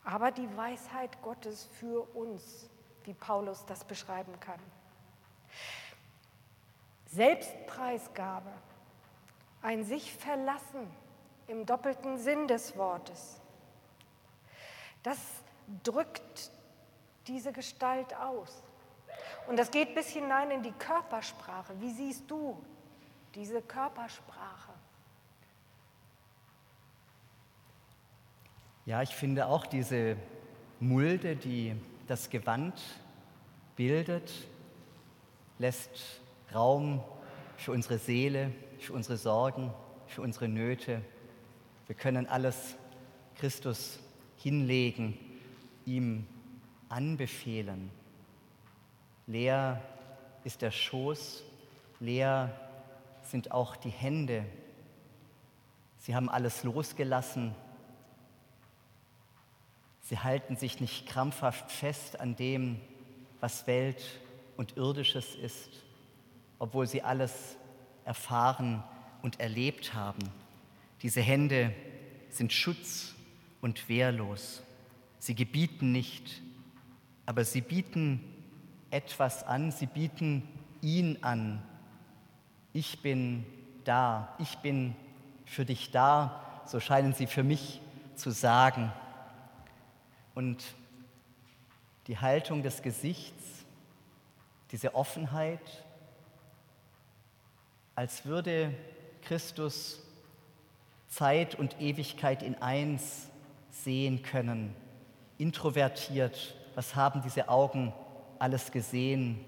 Aber 0.04 0.32
die 0.32 0.56
Weisheit 0.56 1.20
Gottes 1.24 1.66
für 1.80 2.02
uns, 2.16 2.70
wie 3.04 3.16
Paulus 3.16 3.66
das 3.66 3.84
beschreiben 3.84 4.40
kann. 4.40 4.60
Selbstpreisgabe, 7.08 8.52
ein 9.62 9.84
sich 9.84 10.14
verlassen 10.14 10.92
im 11.48 11.66
doppelten 11.66 12.20
Sinn 12.20 12.48
des 12.48 12.78
Wortes. 12.78 13.42
Das 15.06 15.20
drückt 15.84 16.50
diese 17.28 17.54
Gestalt 17.54 18.16
aus. 18.16 18.64
Und 19.48 19.58
das 19.58 19.70
geht 19.70 19.94
bis 19.94 20.08
hinein 20.08 20.50
in 20.50 20.64
die 20.64 20.72
Körpersprache. 20.72 21.80
Wie 21.80 21.92
siehst 21.92 22.24
du 22.28 22.60
diese 23.36 23.62
Körpersprache? 23.62 24.74
Ja, 28.88 29.04
ich 29.04 29.16
finde 29.16 29.46
auch 29.46 29.68
diese 29.68 30.18
Mulde, 30.80 31.36
die 31.36 31.76
das 32.08 32.32
Gewand 32.32 32.82
bildet, 33.76 34.32
lässt 35.60 36.20
Raum 36.52 37.04
für 37.58 37.74
unsere 37.74 38.00
Seele, 38.00 38.52
für 38.80 38.94
unsere 38.94 39.18
Sorgen, 39.18 39.72
für 40.08 40.24
unsere 40.24 40.48
Nöte. 40.48 41.04
Wir 41.86 41.96
können 41.96 42.26
alles 42.26 42.76
Christus 43.36 44.00
hinlegen, 44.46 45.18
ihm 45.88 46.28
anbefehlen. 46.88 47.90
Leer 49.26 49.82
ist 50.44 50.62
der 50.62 50.70
Schoß, 50.70 51.44
leer 52.00 52.56
sind 53.24 53.52
auch 53.52 53.76
die 53.76 53.90
Hände. 53.90 54.46
Sie 55.98 56.14
haben 56.14 56.30
alles 56.30 56.64
losgelassen. 56.64 57.56
Sie 60.02 60.20
halten 60.20 60.58
sich 60.58 60.80
nicht 60.80 61.08
krampfhaft 61.08 61.72
fest 61.72 62.20
an 62.20 62.36
dem, 62.36 62.80
was 63.40 63.66
Welt 63.66 64.22
und 64.58 64.78
irdisches 64.78 65.34
ist, 65.34 65.72
obwohl 66.60 66.86
sie 66.86 67.02
alles 67.02 67.58
erfahren 68.04 68.84
und 69.24 69.40
erlebt 69.40 69.96
haben. 69.96 70.22
Diese 71.02 71.22
Hände 71.22 71.74
sind 72.30 72.54
schutz 72.54 73.15
und 73.62 73.90
wehrlos. 73.90 74.62
Sie 75.20 75.36
gebieten 75.36 75.92
nicht, 75.92 76.42
aber 77.26 77.44
sie 77.44 77.62
bieten 77.62 78.20
etwas 78.92 79.44
an, 79.44 79.72
sie 79.72 79.88
bieten 79.88 80.48
ihn 80.82 81.18
an. 81.22 81.62
Ich 82.74 83.02
bin 83.02 83.46
da, 83.84 84.36
ich 84.40 84.58
bin 84.60 84.96
für 85.46 85.66
dich 85.66 85.92
da, 85.92 86.64
so 86.66 86.80
scheinen 86.80 87.14
sie 87.14 87.28
für 87.28 87.44
mich 87.44 87.82
zu 88.16 88.32
sagen. 88.32 88.92
Und 90.34 90.64
die 92.08 92.18
Haltung 92.18 92.62
des 92.62 92.82
Gesichts, 92.82 93.66
diese 94.72 94.96
Offenheit, 94.96 95.84
als 97.96 98.26
würde 98.26 98.74
Christus 99.22 100.02
Zeit 101.08 101.56
und 101.56 101.80
Ewigkeit 101.80 102.44
in 102.44 102.62
eins 102.62 103.30
sehen 103.84 104.24
können. 104.24 104.76
Introvertiert, 105.38 106.56
was 106.76 106.96
haben 106.96 107.22
diese 107.22 107.50
Augen 107.50 107.94
alles 108.40 108.72
gesehen? 108.72 109.44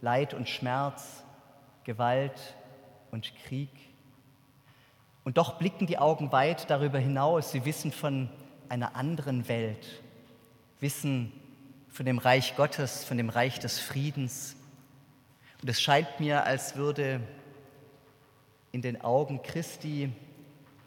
Leid 0.00 0.34
und 0.34 0.48
Schmerz, 0.48 1.24
Gewalt 1.84 2.56
und 3.10 3.32
Krieg. 3.44 3.70
Und 5.24 5.38
doch 5.38 5.58
blicken 5.58 5.86
die 5.86 5.98
Augen 5.98 6.32
weit 6.32 6.70
darüber 6.70 6.98
hinaus. 6.98 7.52
Sie 7.52 7.64
wissen 7.64 7.92
von 7.92 8.28
einer 8.68 8.96
anderen 8.96 9.48
Welt, 9.48 10.02
wissen 10.80 11.32
von 11.88 12.06
dem 12.06 12.18
Reich 12.18 12.56
Gottes, 12.56 13.04
von 13.04 13.16
dem 13.16 13.28
Reich 13.28 13.58
des 13.58 13.78
Friedens. 13.78 14.56
Und 15.62 15.68
es 15.68 15.80
scheint 15.80 16.20
mir, 16.20 16.44
als 16.44 16.76
würde 16.76 17.20
in 18.72 18.82
den 18.82 19.00
Augen 19.00 19.42
Christi 19.42 20.12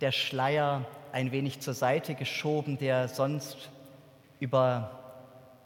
der 0.01 0.11
Schleier 0.11 0.85
ein 1.11 1.31
wenig 1.31 1.59
zur 1.59 1.73
Seite 1.73 2.15
geschoben, 2.15 2.77
der 2.77 3.07
sonst 3.07 3.69
über 4.39 4.99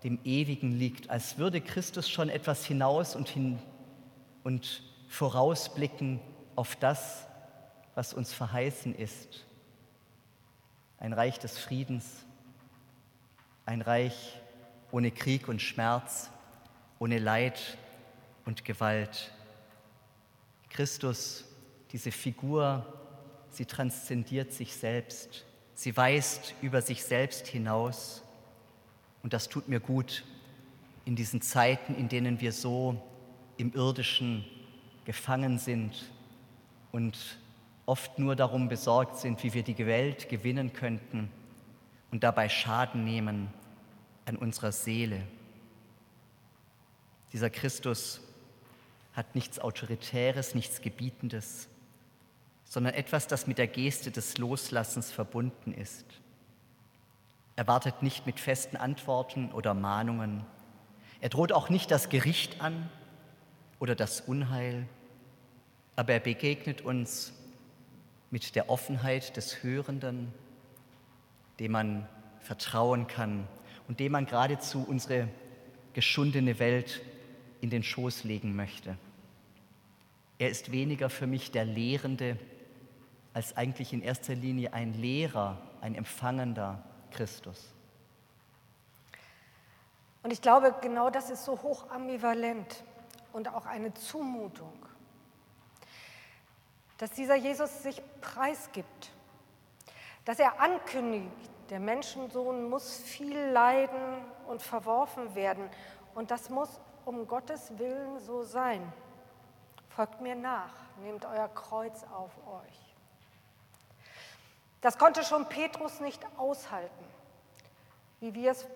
dem 0.04 0.20
Ewigen 0.24 0.72
liegt, 0.72 1.10
als 1.10 1.38
würde 1.38 1.62
Christus 1.62 2.10
schon 2.10 2.30
etwas 2.30 2.66
hinaus 2.66 3.16
und, 3.16 3.30
hin 3.30 3.60
und 4.44 4.84
vorausblicken 5.08 6.20
auf 6.56 6.76
das, 6.76 7.26
was 7.96 8.14
uns 8.14 8.34
verheißen 8.34 8.96
ist. 8.96 9.46
Ein 11.00 11.14
Reich 11.14 11.40
des 11.40 11.58
Friedens, 11.58 12.26
ein 13.66 13.82
Reich 13.82 14.40
ohne 14.92 15.12
Krieg 15.12 15.48
und 15.48 15.62
Schmerz, 15.62 16.30
ohne 17.00 17.20
Leid 17.20 17.78
und 18.46 18.66
Gewalt. 18.66 19.32
Christus, 20.70 21.46
diese 21.92 22.12
Figur 22.12 23.03
sie 23.54 23.66
transzendiert 23.66 24.52
sich 24.52 24.76
selbst, 24.76 25.46
sie 25.76 25.96
weist 25.96 26.56
über 26.62 26.82
sich 26.82 27.04
selbst 27.04 27.48
hinaus. 27.48 28.24
Und 29.22 29.34
das 29.34 29.48
tut 29.48 29.68
mir 29.68 29.80
gut 29.80 30.24
in 31.06 31.16
diesen 31.16 31.42
Zeiten, 31.42 31.96
in 31.96 32.10
denen 32.10 32.42
wir 32.42 32.52
so 32.52 33.02
im 33.58 33.74
irdischen 33.74 34.46
gefangen 35.06 35.60
sind 35.60 36.12
und 36.92 37.38
oft 37.86 38.18
nur 38.18 38.36
darum 38.36 38.70
besorgt 38.70 39.18
sind, 39.18 39.44
wie 39.44 39.54
wir 39.54 39.64
die 39.64 39.78
Welt 39.86 40.30
gewinnen 40.30 40.74
könnten 40.74 41.30
und 42.12 42.24
dabei 42.24 42.50
Schaden 42.50 43.04
nehmen 43.04 43.54
an 44.26 44.38
unserer 44.38 44.72
Seele. 44.72 45.22
Dieser 47.34 47.50
Christus 47.50 48.22
hat 49.14 49.36
nichts 49.36 49.60
Autoritäres, 49.60 50.56
nichts 50.56 50.82
Gebietendes 50.82 51.68
sondern 52.74 52.96
etwas, 52.96 53.28
das 53.28 53.46
mit 53.46 53.60
der 53.60 53.68
Geste 53.68 54.10
des 54.10 54.40
Loslassens 54.40 55.12
verbunden 55.12 55.76
ist. 55.76 56.08
Er 57.56 57.68
wartet 57.68 58.02
nicht 58.02 58.26
mit 58.26 58.40
festen 58.40 58.78
Antworten 58.78 59.52
oder 59.52 59.76
Mahnungen. 59.76 60.44
Er 61.22 61.30
droht 61.30 61.52
auch 61.52 61.70
nicht 61.70 61.92
das 61.92 62.10
Gericht 62.10 62.62
an 62.62 62.90
oder 63.78 63.94
das 63.94 64.22
Unheil, 64.22 64.88
aber 65.96 66.14
er 66.14 66.20
begegnet 66.20 66.82
uns 66.82 67.34
mit 68.32 68.56
der 68.56 68.72
Offenheit 68.72 69.38
des 69.38 69.62
Hörenden, 69.62 70.34
dem 71.60 71.74
man 71.74 72.10
vertrauen 72.40 73.06
kann 73.06 73.48
und 73.88 74.00
dem 74.00 74.14
man 74.14 74.26
geradezu 74.26 74.84
unsere 74.84 75.28
geschundene 75.94 76.58
Welt 76.58 77.04
in 77.62 77.70
den 77.70 77.84
Schoß 77.84 78.24
legen 78.24 78.56
möchte. 78.56 78.98
Er 80.40 80.50
ist 80.50 80.72
weniger 80.72 81.12
für 81.12 81.28
mich 81.28 81.52
der 81.52 81.66
Lehrende, 81.66 82.40
als 83.34 83.58
eigentlich 83.58 83.94
in 83.94 84.02
erster 84.02 84.36
Linie 84.36 84.74
ein 84.74 84.94
Lehrer, 84.94 85.58
ein 85.82 85.96
empfangender 85.96 86.84
Christus. 87.12 87.74
Und 90.22 90.32
ich 90.32 90.42
glaube, 90.42 90.74
genau 90.82 91.10
das 91.10 91.30
ist 91.30 91.44
so 91.44 91.62
hoch 91.62 91.90
ambivalent 91.90 92.84
und 93.34 93.54
auch 93.54 93.66
eine 93.66 93.94
Zumutung, 93.94 94.74
dass 96.98 97.12
dieser 97.12 97.36
Jesus 97.36 97.84
sich 97.84 98.02
preisgibt, 98.22 99.12
dass 100.24 100.40
er 100.40 100.62
ankündigt, 100.62 101.30
der 101.70 101.80
Menschensohn 101.80 102.70
muss 102.70 102.98
viel 102.98 103.38
leiden 103.52 104.24
und 104.48 104.62
verworfen 104.62 105.36
werden 105.36 105.70
und 106.16 106.32
das 106.32 106.50
muss 106.50 106.80
um 107.04 107.28
Gottes 107.28 107.78
Willen 107.78 108.20
so 108.20 108.44
sein. 108.44 108.94
Folgt 109.90 110.22
mir 110.22 110.36
nach, 110.36 110.74
nehmt 111.02 111.26
euer 111.26 111.50
Kreuz 111.50 112.04
auf 112.04 112.32
euch. 112.48 112.83
Das 114.84 114.98
konnte 114.98 115.24
schon 115.24 115.48
Petrus 115.48 116.02
nicht 116.02 116.22
aushalten, 116.38 117.06
wie 118.20 118.34
wir 118.34 118.52
es 118.52 118.68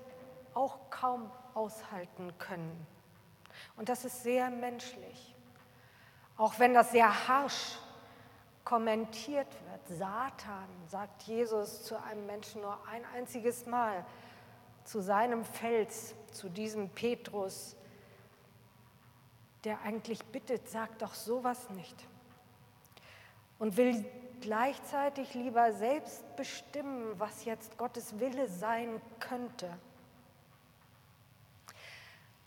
auch 0.53 0.89
kaum 0.89 1.29
aushalten 1.53 2.31
können. 2.39 2.87
Und 3.75 3.89
das 3.89 4.05
ist 4.05 4.23
sehr 4.23 4.49
menschlich, 4.49 5.35
auch 6.37 6.59
wenn 6.59 6.73
das 6.73 6.91
sehr 6.91 7.27
harsch 7.27 7.77
kommentiert 8.63 9.49
wird. 9.69 9.99
Satan, 9.99 10.69
sagt 10.87 11.23
Jesus 11.23 11.83
zu 11.83 12.01
einem 12.01 12.25
Menschen 12.25 12.61
nur 12.61 12.79
ein 12.87 13.03
einziges 13.13 13.65
Mal, 13.65 14.05
zu 14.85 15.01
seinem 15.01 15.43
Fels, 15.43 16.15
zu 16.31 16.47
diesem 16.47 16.87
Petrus, 16.87 17.75
der 19.65 19.81
eigentlich 19.81 20.23
bittet, 20.27 20.69
sagt 20.69 21.01
doch 21.01 21.13
sowas 21.13 21.69
nicht. 21.71 22.07
Und 23.59 23.75
will 23.75 24.05
gleichzeitig 24.41 25.33
lieber 25.33 25.73
selbst 25.73 26.23
bestimmen, 26.35 27.19
was 27.19 27.45
jetzt 27.45 27.77
Gottes 27.77 28.19
Wille 28.19 28.47
sein 28.47 29.01
könnte. 29.19 29.69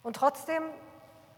Und 0.02 0.16
trotzdem, 0.16 0.62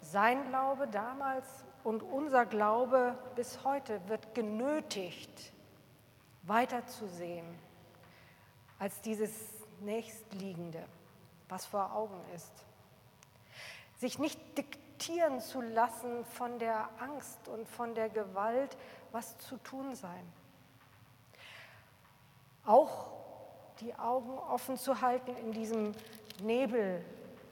sein 0.01 0.49
Glaube 0.49 0.89
damals 0.89 1.47
und 1.85 2.03
unser 2.03 2.47
Glaube 2.47 3.17
bis 3.35 3.65
heute 3.65 4.01
wird 4.09 4.35
genötigt, 4.35 5.53
weiterzusehen 6.45 7.47
als 8.79 9.01
dieses 9.01 9.33
nächstliegende, 9.81 10.85
was 11.49 11.67
vor 11.67 11.95
Augen 11.95 12.21
ist. 12.35 12.53
Sich 13.97 14.19
nicht 14.19 14.41
diktieren 14.59 15.41
zu 15.41 15.61
lassen 15.61 16.25
von 16.25 16.59
der 16.59 16.89
Angst 17.01 17.49
und 17.49 17.69
von 17.69 17.95
der 17.95 18.09
Gewalt, 18.09 18.77
was 19.13 19.39
zu 19.39 19.57
tun 19.59 19.95
sein 19.95 20.33
auch 22.65 23.11
die 23.81 23.95
Augen 23.95 24.39
offen 24.39 24.77
zu 24.77 25.01
halten 25.01 25.37
in 25.37 25.53
diesem 25.53 25.93
Nebel 26.41 27.05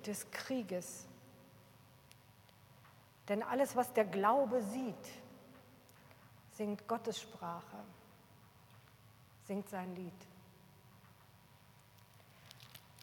des 0.07 0.31
Krieges. 0.31 1.07
Denn 3.29 3.43
alles, 3.43 3.77
was 3.77 3.93
der 3.93 4.05
Glaube 4.05 4.63
sieht, 4.63 4.95
singt 6.53 6.87
Gottes 6.89 7.21
Sprache, 7.21 7.77
singt 9.47 9.69
sein 9.69 9.95
Lied. 9.95 10.13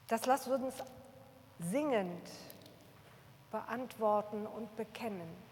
Das 0.08 0.26
lasst 0.26 0.48
uns 0.48 0.76
singend 1.60 2.30
beantworten 3.52 4.46
und 4.46 4.76
bekennen. 4.76 5.47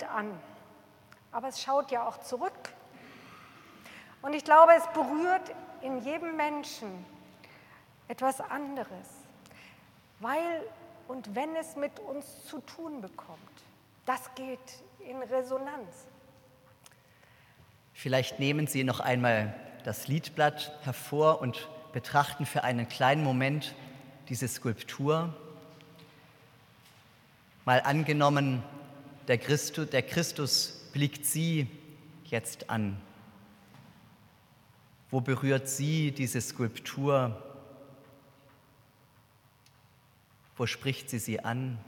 Bild 0.00 0.10
an, 0.10 0.38
aber 1.32 1.48
es 1.48 1.62
schaut 1.62 1.90
ja 1.90 2.06
auch 2.06 2.20
zurück. 2.20 2.52
Und 4.22 4.34
ich 4.34 4.44
glaube, 4.44 4.72
es 4.76 4.86
berührt 4.88 5.54
in 5.82 6.02
jedem 6.02 6.36
Menschen 6.36 7.04
etwas 8.08 8.40
anderes, 8.40 9.06
weil 10.18 10.62
und 11.08 11.34
wenn 11.34 11.56
es 11.56 11.76
mit 11.76 11.98
uns 11.98 12.46
zu 12.46 12.60
tun 12.60 13.00
bekommt, 13.00 13.40
das 14.06 14.32
geht 14.34 14.58
in 15.00 15.20
Resonanz. 15.22 16.06
Vielleicht 17.92 18.38
nehmen 18.38 18.66
Sie 18.66 18.84
noch 18.84 19.00
einmal 19.00 19.54
das 19.84 20.06
Liedblatt 20.06 20.72
hervor 20.82 21.40
und 21.40 21.68
betrachten 21.92 22.46
für 22.46 22.62
einen 22.62 22.88
kleinen 22.88 23.24
Moment 23.24 23.74
diese 24.28 24.46
Skulptur. 24.46 25.34
Mal 27.64 27.80
angenommen, 27.80 28.62
der 29.30 29.38
Christus, 29.38 29.88
der 29.88 30.02
Christus 30.02 30.88
blickt 30.92 31.24
Sie 31.24 31.68
jetzt 32.24 32.68
an. 32.68 33.00
Wo 35.08 35.20
berührt 35.20 35.68
Sie 35.68 36.10
diese 36.10 36.40
Skulptur? 36.40 37.40
Wo 40.56 40.66
spricht 40.66 41.10
sie 41.10 41.20
sie 41.20 41.44
an? 41.44 41.78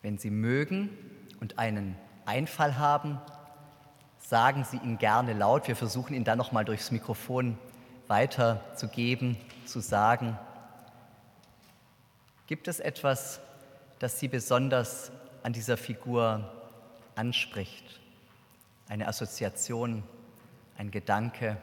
Wenn 0.00 0.16
Sie 0.16 0.30
mögen 0.30 0.88
und 1.38 1.58
einen 1.58 1.96
Einfall 2.24 2.78
haben, 2.78 3.20
sagen 4.20 4.64
Sie 4.64 4.78
ihn 4.78 4.96
gerne 4.96 5.34
laut. 5.34 5.68
Wir 5.68 5.76
versuchen 5.76 6.14
ihn 6.14 6.24
dann 6.24 6.38
nochmal 6.38 6.64
durchs 6.64 6.90
Mikrofon 6.90 7.58
weiterzugeben, 8.08 9.36
zu 9.66 9.80
sagen. 9.80 10.38
Gibt 12.46 12.68
es 12.68 12.80
etwas, 12.80 13.40
das 13.98 14.18
Sie 14.18 14.28
besonders 14.28 15.12
an 15.42 15.52
dieser 15.52 15.76
Figur 15.76 16.52
anspricht? 17.14 18.00
Eine 18.88 19.08
Assoziation, 19.08 20.02
ein 20.76 20.90
Gedanke, 20.90 21.56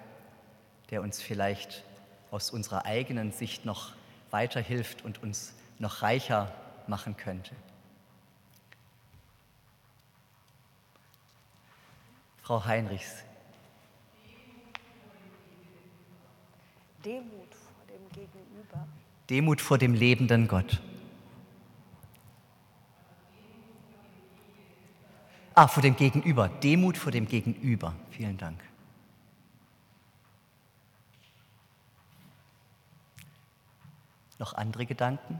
der 0.89 1.01
uns 1.01 1.21
vielleicht 1.21 1.83
aus 2.31 2.49
unserer 2.49 2.85
eigenen 2.85 3.31
Sicht 3.31 3.65
noch 3.65 3.93
weiterhilft 4.31 5.03
und 5.03 5.21
uns 5.21 5.53
noch 5.79 6.01
reicher 6.01 6.53
machen 6.87 7.17
könnte? 7.17 7.55
Frau 12.41 12.65
Heinrichs. 12.65 13.23
Demut 17.05 17.53
vor 17.53 17.85
dem 17.87 18.09
Gegenüber. 18.09 18.87
Demut 19.29 19.61
vor 19.61 19.77
dem 19.77 19.93
lebenden 19.93 20.47
Gott. 20.47 20.81
Ah, 25.53 25.67
vor 25.67 25.83
dem 25.83 25.95
Gegenüber. 25.95 26.49
Demut 26.49 26.97
vor 26.97 27.11
dem 27.11 27.27
Gegenüber. 27.27 27.93
Vielen 28.11 28.37
Dank. 28.37 28.63
Noch 34.39 34.53
andere 34.53 34.85
Gedanken? 34.85 35.39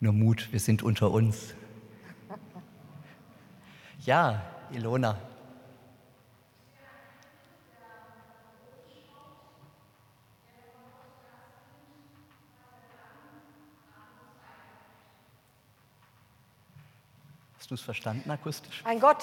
Nur 0.00 0.14
Mut, 0.14 0.50
wir 0.50 0.60
sind 0.60 0.82
unter 0.82 1.10
uns. 1.10 1.54
Ja, 4.06 4.42
Ilona. 4.72 5.29
Hast 17.60 17.70
du 17.70 17.74
es 17.74 17.82
verstanden 17.82 18.30
akustisch? 18.30 18.80
Ein 18.86 19.00
Gott, 19.00 19.22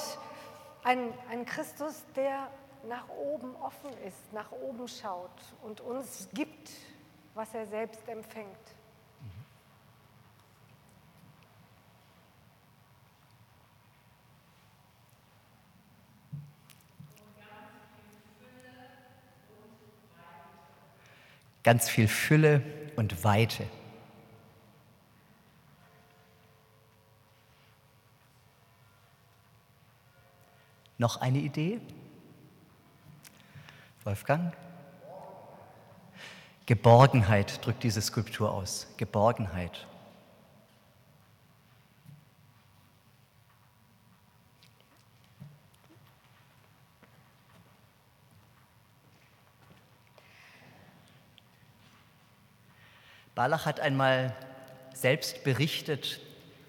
ein, 0.84 1.12
ein 1.32 1.44
Christus, 1.44 2.04
der 2.16 2.52
nach 2.88 3.10
oben 3.10 3.56
offen 3.56 3.90
ist, 4.06 4.32
nach 4.32 4.52
oben 4.52 4.88
schaut 4.88 5.32
und 5.64 5.82
uns 5.82 6.30
gibt, 6.34 6.70
was 7.34 7.52
er 7.56 7.66
selbst 7.66 8.08
empfängt. 8.08 8.56
ganz 21.64 21.90
viel 21.90 22.08
Fülle 22.08 22.62
und 22.96 23.26
Weite. 23.26 23.66
Noch 30.98 31.22
eine 31.22 31.40
Idee? 31.40 31.80
Wolfgang? 34.04 34.54
Geborgenheit 36.66 37.66
drückt 37.66 37.84
diese 37.84 38.02
Skulptur 38.02 38.52
aus. 38.52 38.88
Geborgenheit. 38.98 39.86
Barlach 53.36 53.68
hat 53.68 53.80
einmal 53.80 54.36
selbst 54.96 55.44
berichtet, 55.44 56.20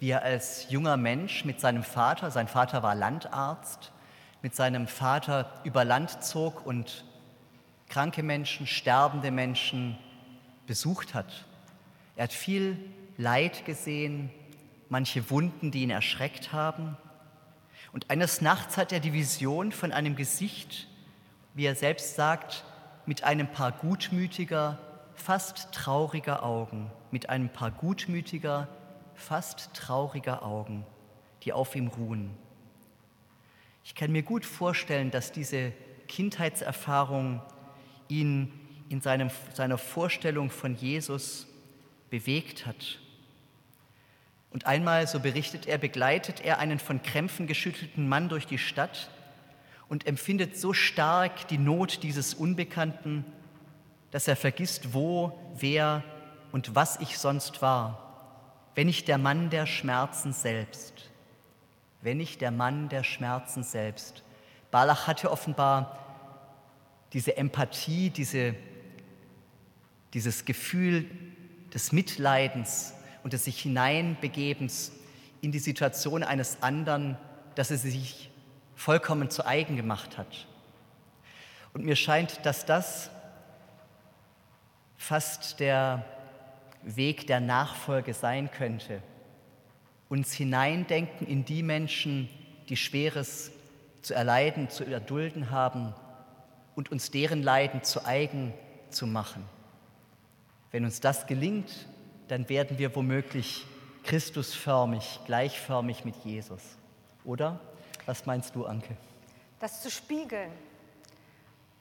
wie 0.00 0.10
er 0.10 0.22
als 0.22 0.70
junger 0.70 0.98
Mensch 0.98 1.46
mit 1.46 1.60
seinem 1.60 1.82
Vater, 1.82 2.30
sein 2.30 2.46
Vater 2.46 2.82
war 2.82 2.94
Landarzt, 2.94 3.90
mit 4.42 4.54
seinem 4.54 4.86
Vater 4.86 5.52
über 5.64 5.84
Land 5.84 6.22
zog 6.22 6.64
und 6.64 7.04
kranke 7.88 8.22
Menschen, 8.22 8.66
sterbende 8.66 9.30
Menschen 9.30 9.98
besucht 10.66 11.14
hat. 11.14 11.46
Er 12.16 12.24
hat 12.24 12.32
viel 12.32 12.78
Leid 13.16 13.64
gesehen, 13.64 14.30
manche 14.88 15.30
Wunden, 15.30 15.70
die 15.70 15.82
ihn 15.82 15.90
erschreckt 15.90 16.52
haben. 16.52 16.96
Und 17.92 18.10
eines 18.10 18.40
Nachts 18.40 18.76
hat 18.76 18.92
er 18.92 19.00
die 19.00 19.12
Vision 19.12 19.72
von 19.72 19.92
einem 19.92 20.14
Gesicht, 20.14 20.88
wie 21.54 21.66
er 21.66 21.74
selbst 21.74 22.14
sagt, 22.14 22.64
mit 23.06 23.24
einem 23.24 23.48
Paar 23.48 23.72
gutmütiger, 23.72 24.78
fast 25.14 25.72
trauriger 25.72 26.42
Augen, 26.44 26.90
mit 27.10 27.28
einem 27.28 27.48
paar 27.48 27.70
gutmütiger, 27.70 28.68
fast 29.14 29.74
trauriger 29.74 30.44
Augen, 30.44 30.86
die 31.42 31.52
auf 31.52 31.74
ihm 31.74 31.88
ruhen. 31.88 32.36
Ich 33.88 33.94
kann 33.94 34.12
mir 34.12 34.22
gut 34.22 34.44
vorstellen, 34.44 35.10
dass 35.10 35.32
diese 35.32 35.72
Kindheitserfahrung 36.08 37.40
ihn 38.08 38.52
in 38.90 39.00
seinem, 39.00 39.30
seiner 39.54 39.78
Vorstellung 39.78 40.50
von 40.50 40.76
Jesus 40.76 41.46
bewegt 42.10 42.66
hat. 42.66 42.98
Und 44.50 44.66
einmal, 44.66 45.06
so 45.06 45.20
berichtet 45.20 45.66
er, 45.66 45.78
begleitet 45.78 46.42
er 46.42 46.58
einen 46.58 46.78
von 46.78 47.00
Krämpfen 47.02 47.46
geschüttelten 47.46 48.06
Mann 48.06 48.28
durch 48.28 48.46
die 48.46 48.58
Stadt 48.58 49.08
und 49.88 50.06
empfindet 50.06 50.58
so 50.58 50.74
stark 50.74 51.48
die 51.48 51.56
Not 51.56 52.02
dieses 52.02 52.34
Unbekannten, 52.34 53.24
dass 54.10 54.28
er 54.28 54.36
vergisst, 54.36 54.92
wo, 54.92 55.32
wer 55.56 56.04
und 56.52 56.74
was 56.74 57.00
ich 57.00 57.16
sonst 57.16 57.62
war, 57.62 58.68
wenn 58.74 58.86
ich 58.86 59.06
der 59.06 59.16
Mann 59.16 59.48
der 59.48 59.64
Schmerzen 59.64 60.34
selbst, 60.34 61.08
wenn 62.00 62.20
ich 62.20 62.38
der 62.38 62.50
Mann 62.50 62.88
der 62.88 63.04
Schmerzen 63.04 63.62
selbst. 63.62 64.22
Balach 64.70 65.06
hatte 65.06 65.30
offenbar 65.30 65.98
diese 67.12 67.36
Empathie, 67.36 68.10
diese, 68.10 68.54
dieses 70.14 70.44
Gefühl 70.44 71.10
des 71.72 71.92
Mitleidens 71.92 72.94
und 73.22 73.32
des 73.32 73.44
sich 73.44 73.60
hineinbegebens 73.60 74.92
in 75.40 75.52
die 75.52 75.58
Situation 75.58 76.22
eines 76.22 76.62
anderen, 76.62 77.16
dass 77.54 77.70
er 77.70 77.78
sich 77.78 78.30
vollkommen 78.74 79.30
zu 79.30 79.46
eigen 79.46 79.76
gemacht 79.76 80.18
hat. 80.18 80.46
Und 81.72 81.84
mir 81.84 81.96
scheint, 81.96 82.44
dass 82.46 82.64
das 82.64 83.10
fast 84.96 85.60
der 85.60 86.04
Weg 86.82 87.26
der 87.26 87.40
Nachfolge 87.40 88.14
sein 88.14 88.50
könnte. 88.50 89.02
Uns 90.08 90.32
hineindenken 90.32 91.26
in 91.26 91.44
die 91.44 91.62
Menschen, 91.62 92.28
die 92.68 92.76
Schweres 92.76 93.50
zu 94.02 94.14
erleiden, 94.14 94.70
zu 94.70 94.84
erdulden 94.84 95.50
haben 95.50 95.94
und 96.74 96.90
uns 96.90 97.10
deren 97.10 97.42
Leiden 97.42 97.82
zu 97.82 98.04
eigen 98.06 98.54
zu 98.90 99.06
machen. 99.06 99.44
Wenn 100.70 100.84
uns 100.84 101.00
das 101.00 101.26
gelingt, 101.26 101.86
dann 102.28 102.48
werden 102.48 102.78
wir 102.78 102.94
womöglich 102.94 103.66
Christusförmig, 104.04 105.20
gleichförmig 105.26 106.04
mit 106.04 106.16
Jesus. 106.24 106.62
Oder? 107.24 107.60
Was 108.06 108.24
meinst 108.26 108.54
du, 108.54 108.64
Anke? 108.64 108.96
Das 109.60 109.82
zu 109.82 109.90
spiegeln, 109.90 110.50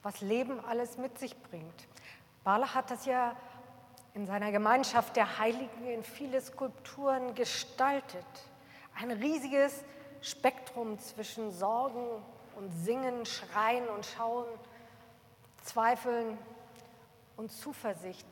was 0.04 0.22
Leben 0.22 0.60
alles 0.66 0.98
mit 0.98 1.18
sich 1.20 1.36
bringt. 1.44 1.88
Barlach 2.44 2.76
hat 2.76 2.92
das 2.92 3.06
ja 3.06 3.36
in 4.18 4.26
seiner 4.26 4.52
Gemeinschaft 4.52 5.16
der 5.16 5.38
Heiligen 5.38 5.88
in 5.88 6.04
viele 6.04 6.42
Skulpturen 6.42 7.36
gestaltet. 7.36 8.26
Ein 9.00 9.12
riesiges 9.12 9.84
Spektrum 10.24 10.98
zwischen 10.98 11.52
Sorgen 11.52 12.04
und 12.56 12.72
Singen, 12.72 13.28
Schreien 13.28 13.88
und 13.88 14.08
Schauen, 14.08 14.48
Zweifeln 15.64 16.36
und 17.36 17.52
Zuversicht. 17.52 18.26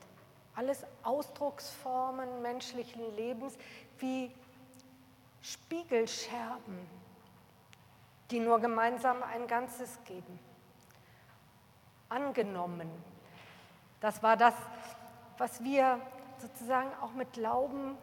Alles 0.55 0.83
Ausdrucksformen 1.03 2.41
menschlichen 2.41 3.15
Lebens 3.15 3.55
wie 3.99 4.31
Spiegelscherben, 5.43 6.79
die 8.31 8.39
nur 8.39 8.59
gemeinsam 8.59 9.21
ein 9.21 9.45
Ganzes 9.45 9.99
geben. 10.05 10.39
Angenommen. 12.09 12.89
Das 13.99 14.23
war 14.23 14.35
das, 14.35 14.55
was 15.37 15.63
wir 15.63 15.99
sozusagen 16.37 16.89
auch 17.01 17.13
mit 17.13 17.33
Glauben 17.33 17.97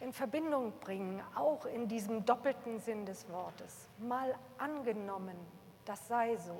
in 0.00 0.12
Verbindung 0.12 0.72
bringen, 0.80 1.22
auch 1.34 1.66
in 1.66 1.88
diesem 1.88 2.24
doppelten 2.24 2.78
Sinn 2.80 3.04
des 3.04 3.28
Wortes. 3.30 3.88
Mal 3.98 4.34
angenommen, 4.58 5.36
das 5.84 6.06
sei 6.06 6.36
so. 6.36 6.56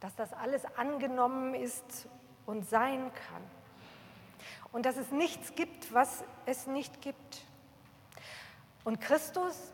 Dass 0.00 0.14
das 0.16 0.32
alles 0.32 0.64
angenommen 0.76 1.54
ist 1.54 2.08
und 2.46 2.68
sein 2.68 3.12
kann. 3.12 3.42
Und 4.72 4.86
dass 4.86 4.96
es 4.96 5.10
nichts 5.12 5.54
gibt, 5.54 5.92
was 5.94 6.24
es 6.46 6.66
nicht 6.66 7.00
gibt. 7.00 7.44
Und 8.84 9.00
Christus, 9.00 9.72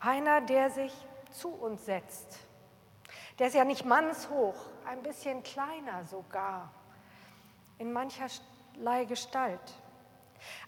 einer, 0.00 0.40
der 0.40 0.70
sich 0.70 0.92
zu 1.30 1.48
uns 1.48 1.84
setzt, 1.86 2.38
der 3.38 3.48
ist 3.48 3.54
ja 3.54 3.64
nicht 3.64 3.84
mannshoch, 3.84 4.54
ein 4.86 5.02
bisschen 5.02 5.42
kleiner 5.42 6.04
sogar, 6.04 6.70
in 7.78 7.92
mancherlei 7.92 9.04
Gestalt. 9.04 9.60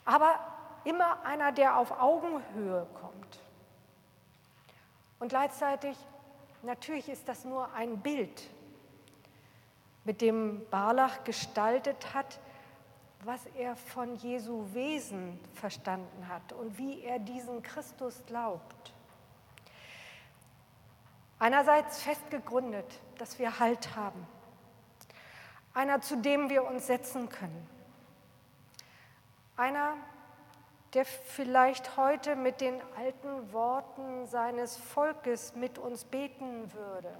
Aber 0.04 0.38
immer 0.84 1.24
einer, 1.24 1.52
der 1.52 1.78
auf 1.78 1.90
Augenhöhe 2.00 2.86
kommt. 3.00 3.40
Und 5.18 5.28
gleichzeitig, 5.28 5.96
natürlich 6.62 7.08
ist 7.08 7.28
das 7.28 7.44
nur 7.44 7.72
ein 7.72 7.98
Bild, 7.98 8.48
mit 10.04 10.20
dem 10.20 10.66
Barlach 10.70 11.24
gestaltet 11.24 12.12
hat, 12.12 12.38
was 13.24 13.46
er 13.56 13.74
von 13.74 14.16
Jesu 14.16 14.66
Wesen 14.74 15.40
verstanden 15.54 16.28
hat 16.28 16.52
und 16.52 16.76
wie 16.76 17.02
er 17.02 17.18
diesen 17.18 17.62
Christus 17.62 18.22
glaubt. 18.26 18.92
Einerseits 21.38 22.02
fest 22.02 22.30
gegründet, 22.30 23.00
dass 23.18 23.38
wir 23.38 23.58
Halt 23.58 23.96
haben. 23.96 24.26
Einer, 25.74 26.00
zu 26.00 26.16
dem 26.16 26.48
wir 26.48 26.64
uns 26.64 26.86
setzen 26.86 27.28
können. 27.28 27.68
Einer, 29.56 29.96
der 30.94 31.04
vielleicht 31.04 31.96
heute 31.96 32.36
mit 32.36 32.60
den 32.60 32.80
alten 32.96 33.52
Worten 33.52 34.26
seines 34.26 34.76
Volkes 34.76 35.54
mit 35.56 35.78
uns 35.78 36.04
beten 36.04 36.72
würde. 36.72 37.12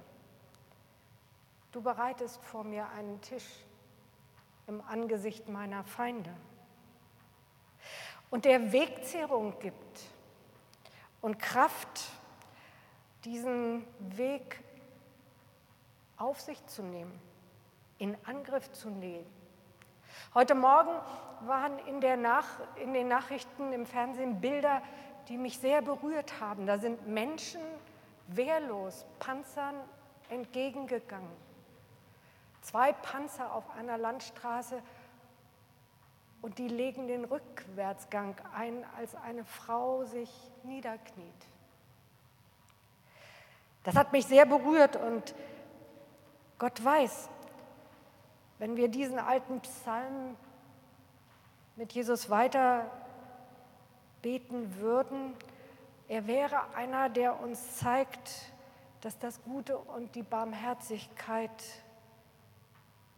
Du 1.73 1.81
bereitest 1.81 2.41
vor 2.43 2.63
mir 2.63 2.87
einen 2.89 3.19
Tisch 3.19 3.65
im 4.67 4.81
Angesicht 4.81 5.49
meiner 5.49 5.83
Feinde. 5.83 6.33
Und 8.29 8.45
der 8.45 8.71
Wegzehrung 8.71 9.59
gibt 9.59 10.01
und 11.21 11.37
Kraft, 11.37 12.03
diesen 13.25 13.85
Weg 13.99 14.63
auf 16.17 16.39
sich 16.39 16.65
zu 16.67 16.81
nehmen, 16.81 17.19
in 17.97 18.17
Angriff 18.25 18.71
zu 18.71 18.89
nehmen. 18.89 19.25
Heute 20.33 20.55
Morgen 20.55 20.91
waren 21.41 21.79
in, 21.79 22.01
in 22.81 22.93
den 22.93 23.07
Nachrichten 23.07 23.73
im 23.73 23.85
Fernsehen 23.85 24.41
Bilder, 24.41 24.81
die 25.27 25.37
mich 25.37 25.59
sehr 25.59 25.81
berührt 25.81 26.39
haben. 26.39 26.67
Da 26.67 26.77
sind 26.77 27.07
Menschen 27.07 27.61
wehrlos 28.27 29.05
Panzern 29.19 29.75
entgegengegangen. 30.29 31.31
Zwei 32.61 32.93
Panzer 32.93 33.53
auf 33.53 33.63
einer 33.77 33.97
Landstraße 33.97 34.81
und 36.41 36.57
die 36.57 36.67
legen 36.67 37.07
den 37.07 37.25
Rückwärtsgang 37.25 38.35
ein, 38.55 38.85
als 38.97 39.15
eine 39.15 39.45
Frau 39.45 40.03
sich 40.05 40.29
niederkniet. 40.63 41.47
Das 43.83 43.95
hat 43.95 44.11
mich 44.11 44.25
sehr 44.25 44.45
berührt 44.45 44.95
und 44.95 45.35
Gott 46.57 46.83
weiß, 46.83 47.29
wenn 48.59 48.75
wir 48.75 48.87
diesen 48.87 49.19
alten 49.19 49.59
Psalm 49.61 50.35
mit 51.75 51.93
Jesus 51.93 52.29
weiter 52.29 52.89
beten 54.21 54.79
würden, 54.79 55.33
er 56.07 56.27
wäre 56.27 56.73
einer, 56.75 57.09
der 57.09 57.39
uns 57.39 57.77
zeigt, 57.77 58.53
dass 59.01 59.19
das 59.19 59.43
Gute 59.43 59.77
und 59.77 60.15
die 60.15 60.23
Barmherzigkeit 60.23 61.51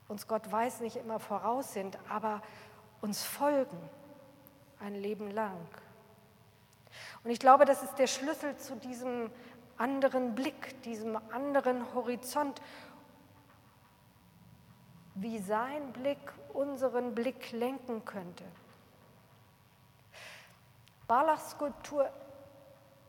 uns 0.08 0.28
Gott 0.28 0.50
weiß 0.50 0.80
nicht 0.82 0.96
immer 0.96 1.20
voraus 1.20 1.74
sind, 1.74 1.98
aber 2.10 2.42
uns 3.02 3.24
folgen 3.24 3.78
ein 4.80 4.96
Leben 4.96 5.32
lang. 5.32 5.58
Und 7.24 7.32
ich 7.32 7.40
glaube, 7.40 7.66
das 7.66 7.84
ist 7.84 7.96
der 7.96 8.08
Schlüssel 8.08 8.56
zu 8.58 8.76
diesem 8.78 9.30
anderen 9.78 10.34
Blick, 10.34 10.82
diesem 10.84 11.18
anderen 11.32 11.94
Horizont, 11.94 12.62
wie 15.20 15.40
sein 15.40 15.92
Blick 15.94 16.18
unseren 16.54 17.16
Blick 17.16 17.52
lenken 17.52 18.06
könnte. 18.06 18.44
Barlachs 21.08 21.52
Skulptur 21.52 22.10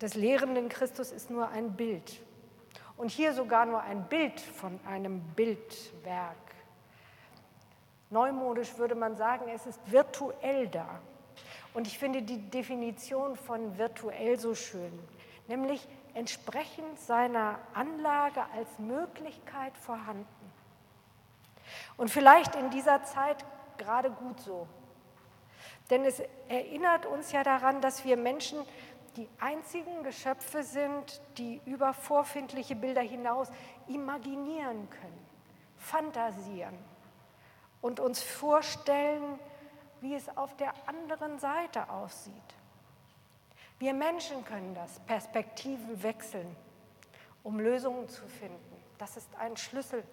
des 0.00 0.14
lehrenden 0.14 0.68
Christus 0.68 1.10
ist 1.10 1.30
nur 1.30 1.48
ein 1.48 1.72
Bild 1.72 2.20
und 2.96 3.10
hier 3.10 3.32
sogar 3.32 3.66
nur 3.66 3.80
ein 3.80 4.08
Bild 4.08 4.40
von 4.40 4.78
einem 4.86 5.20
Bildwerk. 5.34 6.36
Neumodisch 8.10 8.76
würde 8.78 8.94
man 8.94 9.16
sagen, 9.16 9.48
es 9.54 9.66
ist 9.66 9.80
virtuell 9.90 10.68
da. 10.68 11.00
Und 11.74 11.86
ich 11.86 11.98
finde 11.98 12.22
die 12.22 12.50
Definition 12.50 13.36
von 13.36 13.76
virtuell 13.76 14.38
so 14.38 14.54
schön, 14.54 14.98
nämlich 15.46 15.86
entsprechend 16.14 16.98
seiner 16.98 17.58
Anlage 17.74 18.42
als 18.54 18.78
Möglichkeit 18.78 19.76
vorhanden. 19.76 20.26
Und 21.96 22.10
vielleicht 22.10 22.54
in 22.54 22.70
dieser 22.70 23.02
Zeit 23.04 23.44
gerade 23.76 24.10
gut 24.10 24.40
so. 24.40 24.66
Denn 25.90 26.04
es 26.04 26.20
erinnert 26.48 27.06
uns 27.06 27.32
ja 27.32 27.42
daran, 27.42 27.80
dass 27.80 28.04
wir 28.04 28.16
Menschen 28.16 28.58
die 29.16 29.28
einzigen 29.40 30.02
Geschöpfe 30.04 30.62
sind, 30.62 31.20
die 31.38 31.60
über 31.64 31.92
vorfindliche 31.92 32.76
Bilder 32.76 33.00
hinaus 33.00 33.48
imaginieren 33.88 34.88
können, 34.90 35.26
fantasieren 35.76 36.76
und 37.80 38.00
uns 38.00 38.22
vorstellen, 38.22 39.38
wie 40.00 40.14
es 40.14 40.36
auf 40.36 40.54
der 40.56 40.72
anderen 40.86 41.38
Seite 41.38 41.90
aussieht. 41.90 42.34
Wir 43.78 43.94
Menschen 43.94 44.44
können 44.44 44.74
das, 44.74 45.00
Perspektiven 45.00 46.02
wechseln, 46.02 46.56
um 47.42 47.60
Lösungen 47.60 48.08
zu 48.08 48.26
finden. 48.26 48.76
Das 48.98 49.16
ist 49.16 49.28
ein 49.36 49.56
Schlüssel. 49.56 50.04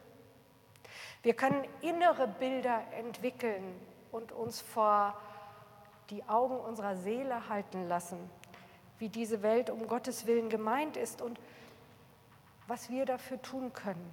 Wir 1.26 1.34
können 1.34 1.66
innere 1.82 2.28
Bilder 2.28 2.84
entwickeln 3.00 3.64
und 4.12 4.32
uns 4.32 4.62
vor 4.62 5.20
die 6.12 6.24
Augen 6.30 6.56
unserer 6.56 6.98
Seele 6.98 7.50
halten 7.50 7.88
lassen, 7.88 8.30
wie 9.00 9.10
diese 9.10 9.42
Welt 9.42 9.72
um 9.72 9.88
Gottes 9.88 10.28
Willen 10.28 10.52
gemeint 10.52 10.98
ist 10.98 11.24
und 11.24 11.40
was 12.68 12.92
wir 12.92 13.08
dafür 13.08 13.42
tun 13.42 13.74
können, 13.74 14.08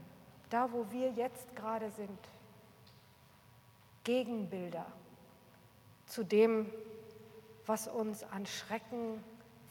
da 0.49 0.73
wo 0.73 0.91
wir 0.91 1.11
jetzt 1.11 1.55
gerade 1.55 1.91
sind. 1.91 2.19
Gegenbilder 4.05 4.87
zu 6.07 6.25
dem, 6.25 6.73
was 7.67 7.89
uns 7.89 8.25
an 8.25 8.47
Schrecken 8.47 9.23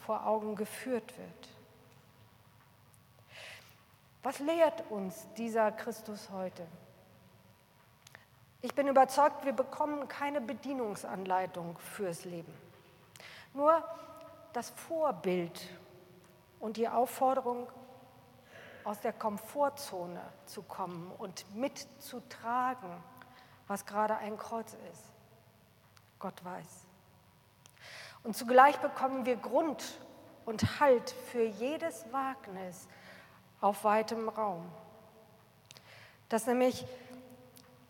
vor 0.06 0.28
Augen 0.28 0.56
geführt 0.56 1.18
wird. 1.18 1.50
Was 4.22 4.38
lehrt 4.38 4.92
uns 4.92 5.28
dieser 5.38 5.72
Christus 5.72 6.30
heute? 6.30 6.68
Ich 8.64 8.76
bin 8.76 8.88
überzeugt, 8.88 9.44
wir 9.44 9.54
bekommen 9.54 10.08
keine 10.08 10.40
Bedienungsanleitung 10.40 11.78
fürs 11.80 12.26
Leben. 12.26 12.54
Nur 13.54 13.84
das 14.54 14.70
Vorbild 14.70 15.60
und 16.60 16.78
die 16.78 16.88
Aufforderung, 16.88 17.68
aus 18.84 19.00
der 19.00 19.14
Komfortzone 19.14 20.22
zu 20.46 20.64
kommen 20.64 21.12
und 21.18 21.46
mitzutragen, 21.56 22.90
was 23.68 23.86
gerade 23.86 24.18
ein 24.18 24.38
Kreuz 24.38 24.76
ist. 24.92 25.04
Gott 26.20 26.44
weiß. 26.44 26.88
Und 28.24 28.36
zugleich 28.36 28.78
bekommen 28.78 29.26
wir 29.26 29.36
Grund 29.36 29.84
und 30.46 30.80
Halt 30.80 31.10
für 31.32 31.44
jedes 31.44 32.12
Wagnis 32.12 32.88
auf 33.60 33.84
weitem 33.84 34.30
Raum. 34.30 34.72
dass 36.30 36.48
nämlich 36.48 36.86